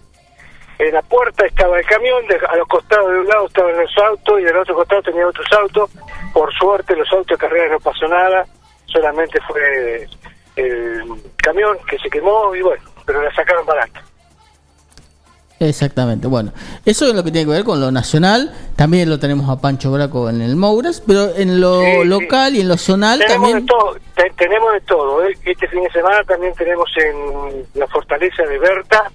en 0.79 0.91
la 0.91 1.03
puerta 1.03 1.46
estaba 1.46 1.77
el 1.77 1.86
camión, 1.86 2.25
de- 2.25 2.39
a 2.50 2.55
los 2.55 2.67
costados 2.67 3.12
de 3.12 3.20
un 3.20 3.27
lado 3.27 3.46
estaban 3.46 3.77
los 3.77 3.96
autos 4.10 4.39
y 4.41 4.44
del 4.44 4.58
otro 4.58 4.74
costado 4.74 5.03
tenía 5.03 5.27
otros 5.27 5.46
autos. 5.53 5.91
Por 6.34 6.51
suerte 6.55 6.96
los 6.96 7.12
autos 7.13 7.38
de 7.38 7.48
carrera 7.48 7.74
no 7.74 7.79
pasó 7.79 8.08
nada, 8.08 8.44
solamente 8.96 9.40
fue 9.48 10.08
el 10.56 11.04
camión 11.38 11.78
que 11.90 11.98
se 12.00 12.10
quemó 12.10 12.56
y 12.56 12.62
bueno, 12.62 12.82
pero 13.06 13.22
la 13.22 13.34
sacaron 13.36 13.66
barata. 13.66 14.02
Exactamente, 15.58 16.28
bueno, 16.28 16.52
eso 16.86 17.08
es 17.08 17.14
lo 17.16 17.24
que 17.24 17.32
tiene 17.32 17.46
que 17.48 17.54
ver 17.54 17.64
con 17.64 17.80
lo 17.80 17.90
nacional, 17.90 18.54
también 18.75 19.10
lo 19.10 19.20
tenemos 19.20 19.50
a 19.50 19.62
Pancho 19.62 19.90
Braco 19.90 20.30
en 20.30 20.42
el 20.42 20.58
Mouras, 20.58 21.02
pero 21.08 21.34
en 21.34 21.62
lo 21.62 21.80
Sí, 21.80 21.92
sí. 22.02 22.04
local 22.08 22.56
y 22.56 22.62
en 22.62 22.68
lo 22.68 22.78
zonal 22.78 23.20
tenemos 23.20 23.36
también... 23.52 23.66
de 23.66 23.72
todo, 23.72 23.96
te- 24.16 24.32
tenemos 24.38 24.74
de 24.74 24.82
todo. 24.82 25.24
¿eh? 25.25 25.38
Este 25.46 25.68
fin 25.70 25.82
de 25.84 25.90
semana 25.92 26.22
también 26.28 26.54
tenemos 26.56 26.90
en 26.98 27.66
la 27.74 27.88
fortaleza 27.88 28.44
de 28.44 28.60
Berta 28.60 29.10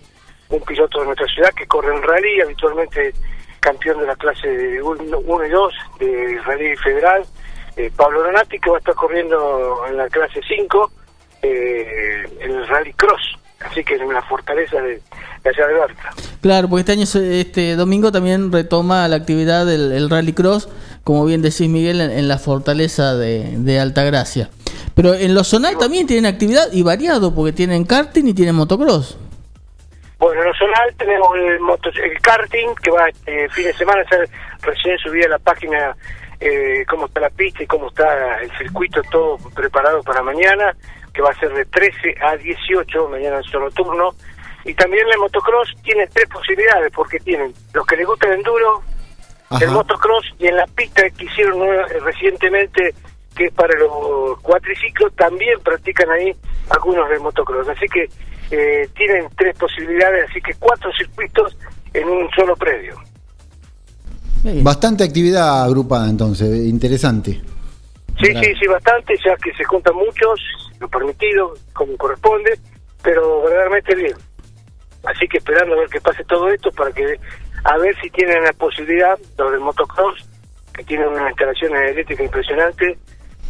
un 0.48 0.60
piloto 0.62 1.00
de 1.00 1.06
nuestra 1.06 1.26
ciudad 1.26 1.50
que 1.54 1.66
corre 1.66 1.94
en 1.94 2.02
rally, 2.02 2.40
habitualmente 2.40 3.12
campeón 3.60 3.98
de 4.00 4.06
la 4.06 4.16
clase 4.16 4.80
1 4.82 5.44
y 5.44 5.48
2 5.50 5.74
de 6.00 6.38
rally 6.46 6.74
federal, 6.76 7.22
eh, 7.86 7.90
Pablo 7.96 8.22
Donati, 8.22 8.58
que 8.58 8.70
va 8.70 8.76
a 8.76 8.78
estar 8.80 8.94
corriendo 8.94 9.82
en 9.88 9.96
la 9.96 10.08
clase 10.08 10.40
5 10.46 10.90
eh, 11.42 12.24
en 12.40 12.50
el 12.50 12.66
rally 12.68 12.92
cross, 12.94 13.22
así 13.60 13.82
que 13.84 13.94
en 13.94 14.12
la 14.12 14.22
fortaleza 14.22 14.80
de, 14.80 15.00
de 15.42 15.50
allá 15.50 15.66
de 15.66 15.74
Berta. 15.74 16.10
Claro, 16.42 16.68
porque 16.68 16.80
este 16.80 16.92
año, 16.92 17.04
este 17.04 17.76
domingo 17.76 18.12
también 18.12 18.50
retoma 18.52 19.06
la 19.08 19.16
actividad 19.16 19.66
del 19.66 19.92
el 19.92 20.08
Rally 20.10 20.32
Cross, 20.32 20.68
como 21.04 21.24
bien 21.24 21.42
decís 21.42 21.68
Miguel, 21.68 22.00
en, 22.00 22.10
en 22.10 22.28
la 22.28 22.38
fortaleza 22.38 23.14
de, 23.14 23.56
de 23.58 23.78
Altagracia. 23.80 24.50
Pero 24.94 25.14
en 25.14 25.34
lo 25.34 25.44
zonal 25.44 25.78
también 25.78 26.06
tienen 26.06 26.26
actividad 26.26 26.72
y 26.72 26.82
variado, 26.82 27.34
porque 27.34 27.52
tienen 27.52 27.84
karting 27.84 28.24
y 28.26 28.34
tienen 28.34 28.54
motocross. 28.54 29.16
Bueno, 30.18 30.42
en 30.42 30.48
lo 30.48 30.54
zonal 30.54 30.94
tenemos 30.98 31.28
el, 31.36 31.60
moto- 31.60 31.88
el 32.02 32.20
karting 32.20 32.74
que 32.82 32.90
va 32.90 33.08
este 33.08 33.48
fin 33.50 33.64
de 33.64 33.72
semana, 33.74 34.02
recién 34.60 34.98
subí 34.98 35.22
a 35.22 35.28
la 35.28 35.38
página 35.38 35.96
eh, 36.40 36.84
cómo 36.88 37.06
está 37.06 37.20
la 37.20 37.30
pista 37.30 37.62
y 37.62 37.66
cómo 37.66 37.88
está 37.88 38.40
el 38.40 38.50
circuito, 38.56 39.02
todo 39.10 39.36
preparado 39.54 40.02
para 40.02 40.22
mañana, 40.22 40.74
que 41.12 41.20
va 41.20 41.30
a 41.30 41.38
ser 41.38 41.52
de 41.52 41.66
13 41.66 42.14
a 42.22 42.36
18, 42.36 43.08
mañana 43.08 43.36
en 43.36 43.42
solo 43.44 43.70
turno. 43.70 44.14
Y 44.64 44.74
también 44.74 45.06
el 45.12 45.18
motocross 45.18 45.74
tiene 45.82 46.06
tres 46.06 46.28
posibilidades, 46.28 46.92
porque 46.92 47.18
tienen 47.18 47.52
los 47.72 47.86
que 47.86 47.96
les 47.96 48.06
gusta 48.06 48.26
el 48.28 48.34
enduro, 48.34 48.82
Ajá. 49.50 49.64
el 49.64 49.70
motocross 49.70 50.34
y 50.38 50.46
en 50.46 50.56
la 50.56 50.66
pista 50.66 51.08
que 51.10 51.24
hicieron 51.24 51.62
eh, 51.62 51.84
recientemente, 52.00 52.94
que 53.36 53.44
es 53.46 53.52
para 53.52 53.78
los 53.78 54.40
cuatriciclos, 54.40 55.14
también 55.16 55.60
practican 55.60 56.10
ahí 56.10 56.34
algunos 56.70 57.08
de 57.10 57.18
motocross. 57.18 57.68
Así 57.68 57.86
que 57.86 58.08
eh, 58.50 58.88
tienen 58.94 59.28
tres 59.36 59.56
posibilidades, 59.58 60.30
así 60.30 60.40
que 60.40 60.54
cuatro 60.58 60.90
circuitos 60.92 61.56
en 61.92 62.08
un 62.08 62.30
solo 62.30 62.56
predio. 62.56 62.96
Bastante 64.42 65.04
actividad 65.04 65.64
agrupada 65.64 66.08
entonces, 66.08 66.48
interesante. 66.66 67.40
Sí, 68.18 68.34
sí, 68.42 68.54
sí, 68.60 68.66
bastante, 68.66 69.14
ya 69.24 69.36
que 69.36 69.52
se 69.54 69.64
juntan 69.64 69.94
muchos, 69.94 70.40
lo 70.78 70.88
permitido, 70.88 71.54
como 71.72 71.96
corresponde, 71.96 72.58
pero 73.02 73.42
verdaderamente 73.42 73.94
bien. 73.94 74.14
Así 75.04 75.26
que 75.28 75.38
esperando 75.38 75.74
a 75.74 75.78
ver 75.78 75.88
que 75.88 76.00
pase 76.00 76.24
todo 76.24 76.50
esto 76.50 76.70
para 76.72 76.92
que, 76.92 77.18
a 77.64 77.78
ver 77.78 77.94
si 78.00 78.10
tienen 78.10 78.42
la 78.44 78.52
posibilidad, 78.52 79.18
los 79.38 79.52
del 79.52 79.60
motocross, 79.60 80.26
que 80.74 80.84
tienen 80.84 81.08
una 81.08 81.28
instalación 81.28 81.74
eléctrica 81.76 82.22
impresionante, 82.22 82.98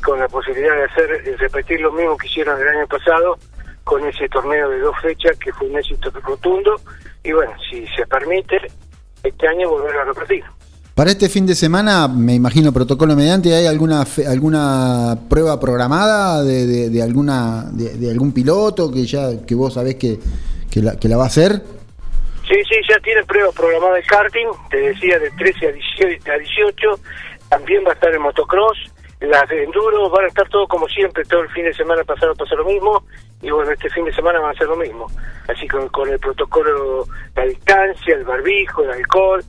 con 0.04 0.18
la 0.18 0.28
posibilidad 0.28 0.75
de 0.76 0.85
hacer, 0.85 1.25
de 1.25 1.37
repetir 1.37 1.80
lo 1.80 1.92
mismo 1.92 2.16
que 2.16 2.26
hicieron 2.26 2.61
el 2.61 2.68
año 2.68 2.87
pasado, 2.87 3.38
con 3.85 4.06
ese 4.06 4.28
torneo 4.28 4.68
de 4.70 4.78
dos 4.78 4.97
fechas 5.02 5.37
que 5.38 5.52
fue 5.52 5.68
un 5.68 5.78
éxito 5.78 6.11
rotundo, 6.11 6.80
y 7.25 7.32
bueno, 7.32 7.52
si 7.68 7.87
se 7.88 8.06
permite, 8.06 8.61
este 9.23 9.49
año 9.49 9.68
volver 9.68 9.97
a 9.97 10.04
repetir. 10.04 10.44
Para 11.00 11.12
este 11.12 11.30
fin 11.30 11.47
de 11.47 11.54
semana, 11.54 12.09
me 12.09 12.35
imagino 12.35 12.75
protocolo 12.75 13.16
mediante, 13.16 13.54
¿hay 13.54 13.64
alguna 13.64 14.04
fe- 14.04 14.26
alguna 14.26 15.16
prueba 15.30 15.59
programada 15.59 16.45
de, 16.45 16.66
de- 16.66 16.90
de 16.90 17.02
alguna 17.02 17.71
de, 17.73 17.97
de 17.97 18.11
algún 18.11 18.33
piloto 18.35 18.92
que 18.92 19.07
ya 19.07 19.30
que 19.47 19.54
vos 19.54 19.73
sabés 19.73 19.95
que, 19.95 20.19
que, 20.71 20.83
la, 20.83 20.97
que 21.00 21.09
la 21.09 21.16
va 21.16 21.23
a 21.25 21.28
hacer? 21.28 21.62
Sí, 22.47 22.54
sí, 22.69 22.76
ya 22.87 23.00
tiene 23.00 23.25
prueba 23.25 23.50
programada 23.50 23.95
de 23.95 24.02
karting, 24.02 24.49
te 24.69 24.76
decía 24.76 25.19
de 25.19 25.30
13 25.30 25.69
a 25.69 25.73
18, 25.73 26.33
a 26.33 26.37
18, 26.37 27.00
también 27.49 27.83
va 27.87 27.92
a 27.92 27.95
estar 27.95 28.12
el 28.12 28.21
motocross, 28.21 28.76
las 29.21 29.49
de 29.49 29.64
enduro, 29.64 30.11
van 30.11 30.26
a 30.26 30.28
estar 30.28 30.50
todo 30.50 30.69
como 30.69 30.87
siempre, 30.87 31.25
todo 31.25 31.40
el 31.40 31.49
fin 31.49 31.64
de 31.64 31.73
semana 31.73 32.04
pasado 32.04 32.35
pasó 32.35 32.57
lo 32.57 32.66
mismo, 32.66 33.04
y 33.40 33.49
bueno, 33.50 33.71
este 33.73 33.88
fin 33.88 34.04
de 34.04 34.12
semana 34.12 34.38
van 34.40 34.50
a 34.50 34.52
hacer 34.52 34.66
lo 34.66 34.76
mismo, 34.76 35.07
así 35.49 35.66
con, 35.66 35.88
con 35.88 36.11
el 36.11 36.19
protocolo, 36.19 37.07
la 37.35 37.47
distancia, 37.47 38.14
el 38.16 38.25
barbijo, 38.25 38.83
el 38.83 38.90
alcohol, 38.90 39.42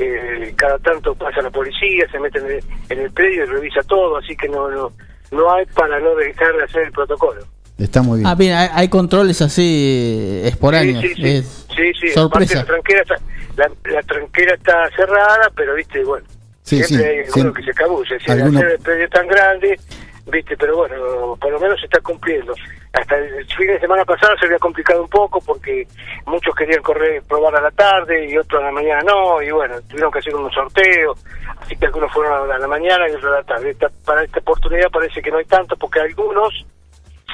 eh, 0.00 0.54
cada 0.56 0.78
tanto 0.78 1.14
pasa 1.14 1.42
la 1.42 1.50
policía, 1.50 2.06
se 2.10 2.18
mete 2.18 2.38
en 2.38 2.46
el, 2.46 2.64
en 2.90 2.98
el 3.00 3.10
predio 3.12 3.44
y 3.44 3.46
revisa 3.46 3.80
todo, 3.82 4.16
así 4.18 4.36
que 4.36 4.48
no, 4.48 4.68
no, 4.70 4.92
no 5.32 5.52
hay 5.54 5.66
para 5.66 5.98
no 6.00 6.14
dejar 6.14 6.54
de 6.56 6.62
hacer 6.64 6.82
el 6.84 6.92
protocolo. 6.92 7.40
Está 7.78 8.02
muy 8.02 8.18
bien. 8.18 8.26
Ah, 8.28 8.34
bien, 8.34 8.54
hay, 8.56 8.68
hay 8.72 8.88
controles 8.88 9.40
así 9.40 10.40
eh, 10.44 10.48
esporáneos. 10.48 11.00
Sí, 11.00 11.08
sí, 11.08 11.14
sí. 11.14 11.28
Es 11.28 11.66
Sí, 11.76 11.92
sí, 12.00 12.08
sorpresa. 12.08 12.54
aparte 12.54 12.54
La 12.54 12.64
tranquera, 12.64 13.00
está, 13.02 13.14
la, 13.56 13.70
la 13.92 14.02
tranquera 14.02 14.54
está 14.54 14.90
cerrada, 14.96 15.50
pero 15.54 15.74
viste, 15.74 16.02
bueno, 16.04 16.26
Sí, 16.64 16.82
siempre 16.82 16.96
sí, 16.98 17.04
hay 17.04 17.16
alguno 17.18 17.32
siempre. 17.32 17.62
que 17.64 17.70
se 17.72 17.74
cabulle. 17.78 18.18
Si 18.20 18.30
Alguno- 18.32 18.60
el 18.60 18.78
predio 18.80 19.08
tan 19.10 19.28
grande, 19.28 19.78
viste, 20.26 20.56
pero 20.56 20.76
bueno, 20.76 21.36
por 21.40 21.52
lo 21.52 21.60
menos 21.60 21.78
se 21.78 21.86
está 21.86 22.00
cumpliendo. 22.00 22.52
Hasta 23.00 23.16
el 23.16 23.46
fin 23.46 23.66
de 23.68 23.78
semana 23.80 24.04
pasado 24.04 24.32
se 24.38 24.46
había 24.46 24.58
complicado 24.58 25.02
un 25.02 25.08
poco 25.08 25.40
porque 25.40 25.86
muchos 26.26 26.54
querían 26.54 26.82
correr, 26.82 27.22
probar 27.22 27.54
a 27.56 27.60
la 27.60 27.70
tarde 27.70 28.28
y 28.28 28.36
otros 28.36 28.60
a 28.60 28.66
la 28.66 28.72
mañana 28.72 29.00
no, 29.06 29.40
y 29.42 29.50
bueno, 29.50 29.74
tuvieron 29.88 30.10
que 30.10 30.18
hacer 30.18 30.34
unos 30.34 30.52
sorteos, 30.52 31.18
así 31.60 31.76
que 31.76 31.86
algunos 31.86 32.12
fueron 32.12 32.50
a 32.50 32.58
la 32.58 32.66
mañana 32.66 33.08
y 33.08 33.12
otros 33.14 33.32
a 33.32 33.36
la 33.36 33.42
tarde. 33.44 33.70
Esta- 33.70 33.90
para 34.04 34.24
esta 34.24 34.40
oportunidad 34.40 34.90
parece 34.90 35.22
que 35.22 35.30
no 35.30 35.38
hay 35.38 35.44
tanto 35.44 35.76
porque 35.76 36.00
algunos 36.00 36.52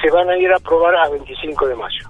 se 0.01 0.09
van 0.11 0.29
a 0.29 0.37
ir 0.37 0.51
a 0.53 0.59
probar 0.59 0.95
a 0.95 1.09
25 1.09 1.67
de 1.67 1.75
mayo. 1.75 2.09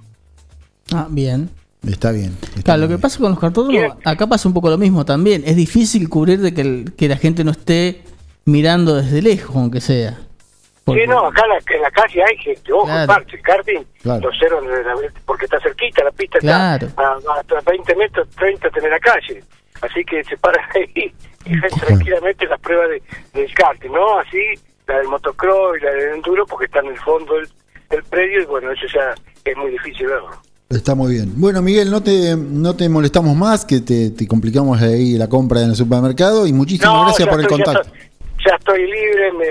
Ah, 0.93 1.07
bien. 1.09 1.49
Está 1.87 2.11
bien. 2.11 2.35
Claro, 2.63 2.81
lo 2.81 2.87
que 2.87 2.97
pasa 2.97 3.19
con 3.19 3.29
los 3.29 3.39
cartódromos, 3.39 3.95
acá 4.03 4.25
pasa 4.27 4.47
un 4.47 4.53
poco 4.55 4.69
lo 4.71 4.77
mismo 4.77 5.05
también. 5.05 5.43
Es 5.45 5.55
difícil 5.55 6.09
cubrir 6.09 6.39
de 6.41 6.51
que, 6.53 6.61
el- 6.61 6.93
que 6.97 7.07
la 7.07 7.15
gente 7.17 7.43
no 7.43 7.51
esté 7.51 8.01
mirando 8.45 8.95
desde 8.95 9.21
lejos, 9.21 9.55
aunque 9.55 9.79
sea. 9.81 10.17
Sí, 10.87 10.99
no, 11.07 11.25
acá 11.25 11.41
en 11.45 11.49
la, 11.49 11.75
en 11.77 11.81
la 11.81 11.89
calle 11.91 12.23
hay 12.23 12.37
gente, 12.37 12.71
ojo, 12.71 12.85
Claro. 12.85 13.07
parche, 13.07 13.35
el 13.37 13.41
karting, 13.41 13.83
Claro. 14.03 14.21
lo 14.21 14.29
cero 14.39 14.61
de 14.61 14.83
la- 14.83 14.95
porque 15.25 15.45
está 15.45 15.59
cerquita, 15.59 16.03
la 16.03 16.11
pista 16.11 16.37
Claro. 16.39 16.85
está 16.85 17.01
a, 17.03 17.13
a 17.57 17.61
20 17.65 17.95
metros, 17.95 18.27
30 18.37 18.69
en 18.83 18.89
la 18.91 18.99
calle, 18.99 19.43
así 19.81 20.05
que 20.05 20.23
se 20.23 20.37
paran 20.37 20.63
ahí 20.75 21.11
y 21.45 21.59
ven 21.59 21.71
tranquilamente 21.79 22.45
las 22.45 22.59
pruebas 22.59 22.89
de, 22.89 23.01
del 23.39 23.51
karting, 23.55 23.89
¿no? 23.91 24.19
Así, 24.19 24.37
la 24.87 24.97
del 24.99 25.07
motocross 25.07 25.77
y 25.79 25.83
la 25.85 25.91
del 25.91 26.13
enduro, 26.15 26.45
porque 26.45 26.65
está 26.65 26.79
en 26.81 26.87
el 26.87 26.99
fondo 26.99 27.33
del, 27.33 27.49
del 27.89 28.03
predio 28.03 28.41
y 28.43 28.45
bueno, 28.45 28.69
eso 28.71 28.85
ya 28.93 29.15
es 29.43 29.57
muy 29.57 29.71
difícil 29.71 30.05
verlo. 30.05 30.29
Está 30.69 30.93
muy 30.93 31.13
bien. 31.13 31.31
Bueno, 31.35 31.61
Miguel, 31.63 31.89
no 31.89 32.03
te, 32.03 32.35
no 32.35 32.75
te 32.75 32.89
molestamos 32.89 33.35
más, 33.35 33.65
que 33.65 33.79
te, 33.79 34.11
te 34.11 34.27
complicamos 34.27 34.79
ahí 34.81 35.17
la 35.17 35.29
compra 35.29 35.61
en 35.61 35.69
el 35.69 35.75
supermercado 35.75 36.45
y 36.45 36.53
muchísimas 36.53 36.93
No, 36.93 37.03
gracias 37.05 37.27
por 37.27 37.39
el 37.39 37.45
estoy- 37.47 37.63
contacto. 37.63 37.91
Ya 38.47 38.55
estoy, 38.55 38.81
libre, 38.85 39.31
me, 39.33 39.45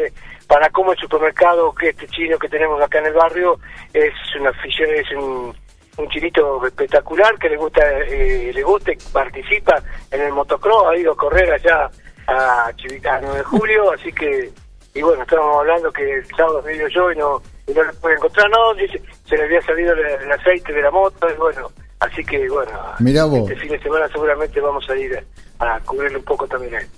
para 0.46 0.70
como 0.70 0.92
el 0.92 0.98
supermercado 0.98 1.74
que 1.74 1.90
este 1.90 2.06
chino 2.08 2.38
que 2.38 2.48
tenemos 2.48 2.80
acá 2.82 2.98
en 2.98 3.06
el 3.06 3.14
barrio 3.14 3.58
es 3.92 4.12
una 4.38 4.50
afición, 4.50 4.90
es 4.90 5.10
un, 5.12 5.54
un 5.96 6.08
chinito 6.08 6.64
espectacular 6.66 7.38
que 7.38 7.48
le 7.48 7.56
gusta, 7.56 7.80
eh, 8.06 8.50
le 8.52 8.62
gusta, 8.62 8.92
y 8.92 8.96
participa 9.12 9.82
en 10.10 10.20
el 10.22 10.32
motocross, 10.32 10.88
ha 10.88 10.96
ido 10.96 11.12
a 11.12 11.16
correr 11.16 11.52
allá 11.52 11.90
a 12.26 12.72
Chivita 12.76 13.20
9 13.22 13.38
de 13.38 13.44
julio, 13.44 13.92
así 13.92 14.12
que, 14.12 14.50
y 14.94 15.02
bueno, 15.02 15.22
estábamos 15.22 15.58
hablando 15.60 15.92
que 15.92 16.14
el 16.14 16.26
sábado 16.36 16.62
me 16.64 16.72
dio 16.72 16.88
yo 16.88 17.12
y 17.12 17.16
no, 17.16 17.42
y 17.66 17.72
no 17.72 17.82
lo 17.82 17.92
pude 17.94 18.14
encontrar, 18.14 18.50
no, 18.50 18.74
dice, 18.74 19.02
se 19.26 19.36
le 19.36 19.44
había 19.44 19.62
salido 19.62 19.92
el, 19.92 20.00
el 20.22 20.32
aceite 20.32 20.72
de 20.72 20.82
la 20.82 20.90
moto, 20.90 21.28
y 21.30 21.36
bueno, 21.36 21.70
así 22.00 22.24
que 22.24 22.48
bueno, 22.48 22.72
Mirá 23.00 23.24
vos. 23.24 23.48
este 23.50 23.56
fin 23.56 23.72
de 23.72 23.80
semana 23.80 24.08
seguramente 24.08 24.60
vamos 24.60 24.88
a 24.88 24.96
ir 24.96 25.24
a, 25.58 25.74
a 25.76 25.80
cubrirle 25.80 26.18
un 26.18 26.24
poco 26.24 26.46
también 26.46 26.74
a 26.74 26.80
él. 26.80 26.88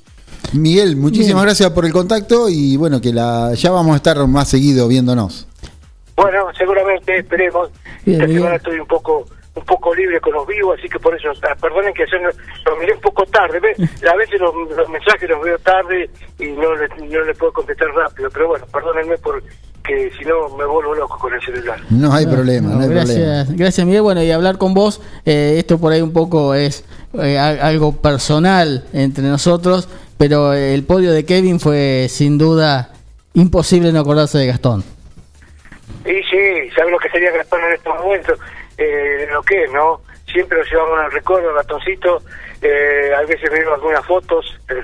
Miguel, 0.52 0.96
muchísimas 0.96 1.42
Bien. 1.42 1.46
gracias 1.46 1.70
por 1.70 1.84
el 1.84 1.92
contacto 1.92 2.48
y 2.48 2.76
bueno, 2.76 3.00
que 3.00 3.12
la 3.12 3.52
ya 3.54 3.70
vamos 3.70 3.94
a 3.94 3.96
estar 3.96 4.26
más 4.26 4.48
seguido 4.48 4.88
viéndonos. 4.88 5.46
Bueno, 6.16 6.46
seguramente 6.56 7.18
esperemos. 7.18 7.70
Bien, 8.04 8.20
Esta 8.20 8.26
bien. 8.26 8.38
semana 8.38 8.56
estoy 8.56 8.78
un 8.80 8.86
poco 8.86 9.26
un 9.54 9.64
poco 9.64 9.94
libre 9.94 10.20
con 10.20 10.34
los 10.34 10.46
vivos, 10.46 10.78
así 10.78 10.86
que 10.88 10.98
por 10.98 11.14
eso, 11.16 11.28
ah, 11.42 11.54
perdonen 11.58 11.94
que 11.94 12.04
yo 12.12 12.18
los 12.18 12.78
miré 12.78 12.92
un 12.92 13.00
poco 13.00 13.24
tarde. 13.24 13.58
¿ves? 13.58 13.78
A 14.12 14.14
veces 14.16 14.38
los, 14.38 14.52
los 14.76 14.88
mensajes 14.90 15.28
los 15.30 15.42
veo 15.42 15.58
tarde 15.60 16.10
y 16.38 16.44
no 16.52 16.74
le, 16.74 16.88
no 17.08 17.24
le 17.24 17.34
puedo 17.34 17.52
contestar 17.54 17.88
rápido, 17.88 18.28
pero 18.30 18.48
bueno, 18.48 18.66
perdónenme 18.66 19.16
por 19.18 19.42
que 19.82 20.10
si 20.18 20.24
no 20.24 20.48
me 20.56 20.64
vuelvo 20.66 20.94
loco 20.94 21.16
con 21.18 21.32
el 21.32 21.40
celular. 21.40 21.78
No 21.90 22.12
hay 22.12 22.26
problema, 22.26 22.70
no, 22.70 22.80
hay 22.80 22.88
gracias, 22.88 23.16
problema. 23.16 23.44
gracias 23.56 23.86
Miguel. 23.86 24.02
Bueno, 24.02 24.22
y 24.22 24.30
hablar 24.30 24.58
con 24.58 24.74
vos, 24.74 25.00
eh, 25.24 25.54
esto 25.58 25.78
por 25.78 25.92
ahí 25.92 26.02
un 26.02 26.12
poco 26.12 26.54
es 26.54 26.84
eh, 27.14 27.38
algo 27.38 27.92
personal 27.96 28.84
entre 28.92 29.24
nosotros, 29.24 29.88
pero 30.18 30.52
el 30.54 30.84
podio 30.84 31.12
de 31.12 31.24
Kevin 31.24 31.60
fue 31.60 32.06
sin 32.08 32.38
duda 32.38 32.92
imposible 33.34 33.92
no 33.92 34.00
acordarse 34.00 34.38
de 34.38 34.46
Gastón. 34.46 34.82
Y 36.04 36.22
sí, 36.24 36.70
¿sabes 36.74 36.90
lo 36.92 36.98
que 36.98 37.10
sería 37.10 37.30
Gastón 37.32 37.60
en 37.64 37.72
estos 37.72 37.94
momentos? 37.96 38.38
Eh, 38.78 39.26
lo 39.32 39.42
que 39.42 39.64
es, 39.64 39.72
¿no? 39.72 40.00
Siempre 40.32 40.58
lo 40.58 40.64
llevamos 40.64 40.98
al 41.00 41.12
recuerdo, 41.12 41.54
Gastoncito. 41.54 42.22
Eh, 42.62 43.10
a 43.16 43.22
veces 43.22 43.50
veo 43.50 43.74
algunas 43.74 44.04
fotos 44.06 44.44
eh, 44.68 44.74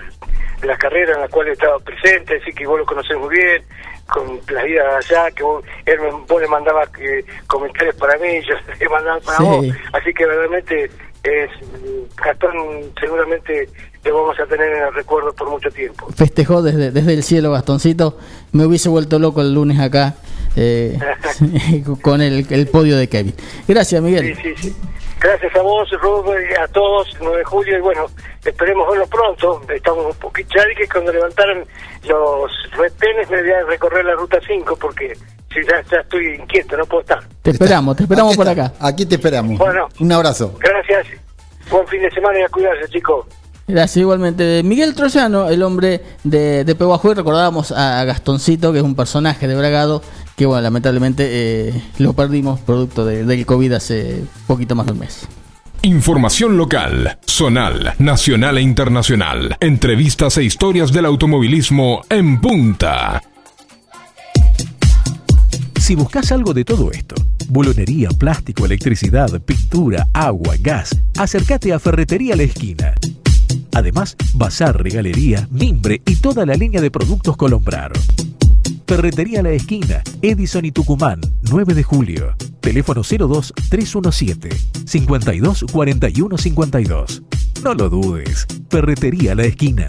de 0.61 0.67
las 0.67 0.79
carreras 0.79 1.17
en 1.17 1.23
las 1.23 1.31
cuales 1.31 1.55
estaba 1.55 1.79
presente, 1.79 2.39
así 2.41 2.53
que 2.53 2.67
vos 2.67 2.79
lo 2.79 2.87
conocés 2.87 3.17
muy 3.17 3.35
bien, 3.37 3.63
con 4.09 4.41
la 4.55 4.63
vida 4.65 4.83
de 4.85 4.95
allá, 4.97 5.31
que 5.31 5.43
vos, 5.43 5.65
él 5.87 6.01
me- 6.01 6.11
vos 6.29 6.41
le 6.41 6.49
mandabas 6.49 6.89
eh, 7.01 7.25
comentarios 7.47 7.95
para 7.97 8.17
mí, 8.19 8.41
yo 8.43 8.55
le 8.79 8.89
mandaba 8.89 9.21
para 9.21 9.39
Sí. 9.39 9.45
vos. 9.45 9.67
Así 9.95 10.13
que 10.15 10.27
realmente 10.27 10.91
es 11.25 11.51
mm, 11.63 12.17
Gastón 12.23 12.93
seguramente 13.01 13.69
lo 14.05 14.23
vamos 14.23 14.41
a 14.41 14.47
tener 14.47 14.69
en 14.69 14.83
el 14.85 14.95
recuerdo 14.95 15.33
por 15.33 15.51
mucho 15.51 15.71
tiempo. 15.71 16.09
Festejó 16.15 16.63
desde, 16.63 16.91
desde 16.91 17.15
el 17.15 17.23
cielo 17.23 17.53
Gastoncito. 17.53 18.19
Me 18.53 18.67
hubiese 18.67 18.89
vuelto 18.89 19.19
loco 19.19 19.41
el 19.41 19.55
lunes 19.55 19.79
acá 19.79 20.15
eh, 20.57 20.99
con 22.03 22.21
el, 22.21 22.47
el 22.51 22.67
podio 22.69 22.97
de 22.97 23.09
Kevin. 23.09 23.35
Gracias 23.69 24.03
Miguel. 24.03 24.37
Sí, 24.37 24.55
sí, 24.57 24.63
sí. 24.69 24.77
Gracias 25.23 25.55
a 25.55 25.63
vos, 25.63 25.89
Rubén, 26.01 26.45
y 26.51 26.61
a 26.61 26.67
todos, 26.67 27.17
9 27.21 27.39
de 27.39 27.45
julio, 27.45 27.79
y 27.79 27.81
bueno, 27.81 28.07
esperemos 28.45 28.89
verlo 28.89 29.07
pronto. 29.07 29.63
Estamos 29.73 30.07
un 30.07 30.17
poquito, 30.17 30.51
ya 30.57 30.65
que 30.75 30.89
cuando 30.89 31.13
levantaran 31.13 31.65
los 32.09 32.51
retenes 32.77 33.31
me 33.31 33.41
voy 33.41 33.53
a 33.53 33.65
recorrer 33.67 34.05
la 34.05 34.15
ruta 34.15 34.41
5, 34.45 34.77
porque 34.81 35.13
si 35.55 35.61
ya, 35.65 35.81
ya 35.89 35.99
estoy 35.99 36.35
inquieto, 36.35 36.77
no 36.77 36.87
puedo 36.87 37.03
estar. 37.03 37.21
Te 37.41 37.53
esperamos, 37.53 37.97
te 37.97 38.03
esperamos 38.03 38.37
por 38.37 38.49
acá. 38.49 38.73
Aquí 38.81 39.07
te 39.07 39.15
esperamos. 39.15 39.59
Bueno. 39.59 39.89
Un 40.01 40.11
abrazo. 40.11 40.59
Gracias, 40.59 41.07
buen 41.71 41.87
fin 41.87 42.03
de 42.03 42.11
semana 42.11 42.41
y 42.41 42.43
a 42.43 42.49
cuidarse, 42.49 42.89
chicos. 42.89 43.25
Gracias 43.69 43.99
igualmente. 43.99 44.63
Miguel 44.65 44.95
Troyano, 44.95 45.49
el 45.49 45.63
hombre 45.63 46.03
de, 46.25 46.65
de 46.65 46.75
Pehuajuy, 46.75 47.15
recordábamos 47.15 47.71
a 47.73 48.05
Gastoncito, 48.05 48.73
que 48.73 48.79
es 48.79 48.85
un 48.85 48.95
personaje 48.95 49.47
de 49.49 49.55
Bragado, 49.55 50.03
que 50.37 50.47
bueno, 50.47 50.63
lamentablemente 50.63 51.29
eh, 51.69 51.83
lo 51.99 52.13
perdimos 52.13 52.59
producto 52.61 53.05
de- 53.05 53.25
del 53.25 53.47
COVID 53.47 53.73
hace 53.75 54.25
poquito 54.47 54.75
más 54.75 54.87
de 54.87 54.93
un 54.93 54.99
mes. 54.99 55.27
Información 55.83 56.57
local, 56.57 57.19
zonal, 57.27 57.95
nacional 57.99 58.59
e 58.59 58.63
internacional. 58.63 59.57
Entrevistas 59.61 60.37
e 60.39 60.45
historias 60.45 60.93
del 60.93 61.07
automovilismo 61.07 62.03
en 62.09 62.41
punta. 62.41 63.23
Si 65.81 65.95
buscas 65.97 66.31
algo 66.31 66.53
de 66.55 66.65
todo 66.65 66.91
esto, 66.93 67.15
Bolonería, 67.49 68.09
plástico, 68.11 68.65
electricidad, 68.65 69.29
pintura, 69.43 70.07
agua, 70.15 70.55
gas. 70.61 70.97
Acércate 71.19 71.73
a 71.73 71.79
Ferretería 71.81 72.35
La 72.37 72.45
Esquina. 72.45 72.95
Además, 73.75 74.17
bazar, 74.35 74.83
regalería, 74.83 75.49
mimbre 75.51 76.03
y 76.07 76.17
toda 76.17 76.45
la 76.47 76.55
línea 76.55 76.81
de 76.81 76.91
productos 76.91 77.37
Colombrar. 77.37 77.93
Ferretería 78.87 79.43
La 79.43 79.51
Esquina, 79.51 80.03
Edison 80.21 80.65
y 80.65 80.73
Tucumán, 80.73 81.21
9 81.51 81.75
de 81.75 81.83
julio. 81.83 82.35
Teléfono 82.61 83.03
02 83.03 83.55
317 83.71 84.51
52 84.87 85.65
41 85.73 86.39
52. 86.39 87.23
No 87.65 87.75
lo 87.75 87.89
dudes. 87.89 88.47
Ferretería 88.69 89.35
La 89.35 89.45
Esquina. 89.45 89.89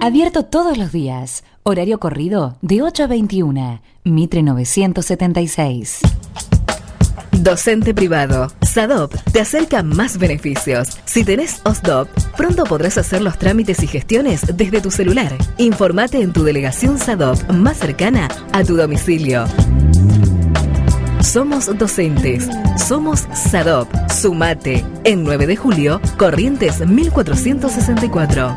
Abierto 0.00 0.44
todos 0.44 0.78
los 0.78 0.92
días. 0.92 1.42
Horario 1.64 1.98
corrido 1.98 2.56
de 2.62 2.82
8 2.82 3.04
a 3.04 3.06
21. 3.08 3.82
Mitre 4.04 4.44
976. 4.44 6.00
Docente 7.32 7.94
privado. 7.94 8.52
SADOP 8.62 9.14
te 9.32 9.40
acerca 9.40 9.82
más 9.82 10.18
beneficios. 10.18 10.98
Si 11.04 11.24
tenés 11.24 11.60
OSDOP, 11.64 12.08
pronto 12.36 12.64
podrás 12.64 12.96
hacer 12.96 13.22
los 13.22 13.38
trámites 13.38 13.82
y 13.82 13.88
gestiones 13.88 14.42
desde 14.56 14.80
tu 14.80 14.92
celular. 14.92 15.36
Informate 15.58 16.22
en 16.22 16.32
tu 16.32 16.44
delegación 16.44 16.98
SADOP 16.98 17.50
más 17.50 17.78
cercana 17.78 18.28
a 18.52 18.62
tu 18.62 18.76
domicilio. 18.76 19.46
Somos 21.20 21.76
docentes. 21.76 22.48
Somos 22.76 23.26
SADOP. 23.34 23.88
Sumate. 24.10 24.84
En 25.02 25.24
9 25.24 25.48
de 25.48 25.56
julio, 25.56 26.00
Corrientes 26.16 26.86
1464. 26.86 28.56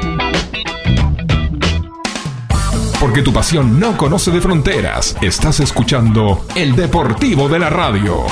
Porque 3.01 3.23
tu 3.23 3.33
pasión 3.33 3.79
no 3.79 3.97
conoce 3.97 4.29
de 4.29 4.39
fronteras. 4.39 5.17
Estás 5.23 5.59
escuchando 5.59 6.45
El 6.55 6.75
Deportivo 6.75 7.49
de 7.49 7.57
la 7.57 7.67
Radio. 7.67 8.27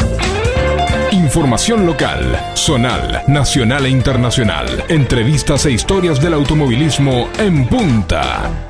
Información 1.11 1.87
local, 1.87 2.39
zonal, 2.55 3.23
nacional 3.27 3.87
e 3.87 3.89
internacional. 3.89 4.85
Entrevistas 4.87 5.65
e 5.65 5.71
historias 5.71 6.21
del 6.21 6.35
automovilismo 6.35 7.29
en 7.39 7.67
punta. 7.67 8.67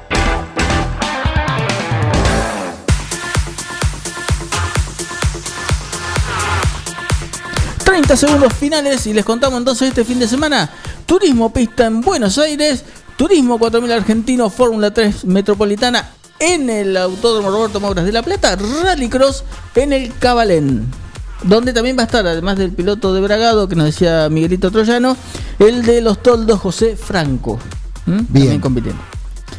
...30 7.83 8.15
segundos 8.15 8.53
finales 8.53 9.05
y 9.05 9.13
les 9.13 9.25
contamos 9.25 9.59
entonces 9.59 9.89
este 9.89 10.05
fin 10.05 10.19
de 10.19 10.29
semana... 10.29 10.69
...turismo 11.05 11.51
pista 11.51 11.87
en 11.87 11.99
Buenos 11.99 12.37
Aires... 12.37 12.85
...turismo 13.19 13.59
4000 13.59 13.91
argentino, 13.91 14.49
Fórmula 14.49 14.93
3 14.93 15.25
metropolitana... 15.25 16.09
...en 16.39 16.69
el 16.69 16.95
Autódromo 16.95 17.51
Roberto 17.51 17.81
Mauras 17.81 18.05
de 18.05 18.13
La 18.13 18.23
Plata... 18.23 18.55
...Rallycross 18.55 19.43
en 19.75 19.91
el 19.91 20.13
Cabalén... 20.17 20.87
Donde 21.43 21.73
también 21.73 21.97
va 21.97 22.03
a 22.03 22.05
estar, 22.05 22.25
además 22.25 22.57
del 22.57 22.71
piloto 22.71 23.13
de 23.13 23.19
Bragado, 23.19 23.67
que 23.67 23.75
nos 23.75 23.85
decía 23.85 24.29
Miguelito 24.29 24.71
Troyano, 24.71 25.17
el 25.57 25.85
de 25.85 26.01
los 26.01 26.21
toldos 26.21 26.59
José 26.59 26.97
Franco. 26.97 27.59
¿Mm? 28.05 28.23
También 28.23 28.59
compitiendo. 28.59 29.01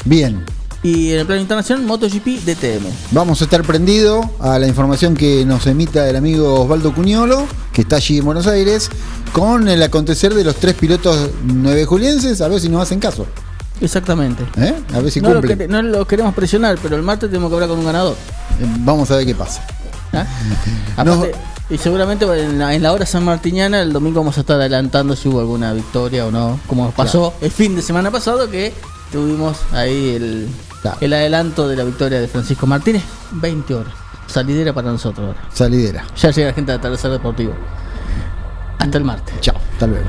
Bien. 0.04 0.44
Y 0.82 1.12
en 1.12 1.20
el 1.20 1.26
plano 1.26 1.40
internacional, 1.40 1.84
MotoGP 1.86 2.44
DTM. 2.44 2.86
Vamos 3.12 3.40
a 3.40 3.44
estar 3.44 3.62
prendidos 3.62 4.26
a 4.40 4.58
la 4.58 4.66
información 4.66 5.14
que 5.14 5.44
nos 5.46 5.66
emita 5.66 6.08
el 6.08 6.16
amigo 6.16 6.60
Osvaldo 6.62 6.94
Cuñolo, 6.94 7.46
que 7.72 7.82
está 7.82 7.96
allí 7.96 8.18
en 8.18 8.26
Buenos 8.26 8.46
Aires, 8.46 8.90
con 9.32 9.68
el 9.68 9.82
acontecer 9.82 10.34
de 10.34 10.44
los 10.44 10.56
tres 10.56 10.74
pilotos 10.74 11.30
nueve 11.44 11.86
julienses, 11.86 12.42
a 12.42 12.48
ver 12.48 12.60
si 12.60 12.68
nos 12.68 12.82
hacen 12.82 13.00
caso. 13.00 13.26
Exactamente. 13.80 14.44
¿Eh? 14.56 14.74
A 14.94 15.00
ver 15.00 15.10
si 15.10 15.20
no, 15.20 15.28
lo 15.30 15.34
cumplen. 15.36 15.58
quere- 15.58 15.68
no 15.68 15.82
lo 15.82 16.06
queremos 16.06 16.34
presionar, 16.34 16.78
pero 16.82 16.96
el 16.96 17.02
martes 17.02 17.30
tenemos 17.30 17.48
que 17.50 17.54
hablar 17.54 17.68
con 17.70 17.78
un 17.78 17.84
ganador. 17.86 18.14
Eh, 18.60 18.66
Vamos 18.80 19.10
a 19.10 19.16
ver 19.16 19.26
qué 19.26 19.34
pasa. 19.34 19.64
¿Ah? 20.12 20.26
Aparte, 20.96 21.32
y 21.70 21.78
seguramente 21.78 22.24
en 22.24 22.58
la, 22.58 22.74
en 22.74 22.82
la 22.82 22.92
hora 22.92 23.06
sanmartiniana 23.06 23.80
el 23.80 23.92
domingo 23.92 24.20
vamos 24.20 24.36
a 24.36 24.40
estar 24.40 24.56
adelantando 24.60 25.14
si 25.14 25.28
hubo 25.28 25.38
alguna 25.40 25.72
victoria 25.72 26.26
o 26.26 26.30
no, 26.32 26.58
como 26.66 26.90
pasó 26.90 27.32
el 27.40 27.50
fin 27.52 27.76
de 27.76 27.82
semana 27.82 28.10
pasado 28.10 28.50
que 28.50 28.74
tuvimos 29.12 29.58
ahí 29.72 30.16
el, 30.16 30.48
el 31.00 31.12
adelanto 31.12 31.68
de 31.68 31.76
la 31.76 31.84
victoria 31.84 32.20
de 32.20 32.26
Francisco 32.28 32.66
Martínez. 32.66 33.02
20 33.32 33.72
horas. 33.74 33.92
Salidera 34.26 34.72
para 34.72 34.90
nosotros 34.90 35.28
ahora. 35.28 35.48
Salidera. 35.52 36.04
Ya 36.16 36.30
llega 36.30 36.48
la 36.48 36.54
gente 36.54 36.72
de 36.72 36.78
Atardecer 36.78 37.10
Deportivo. 37.12 37.54
Hasta 38.78 38.98
el 38.98 39.04
martes. 39.04 39.34
Chao, 39.40 39.56
hasta 39.72 39.86
luego. 39.86 40.08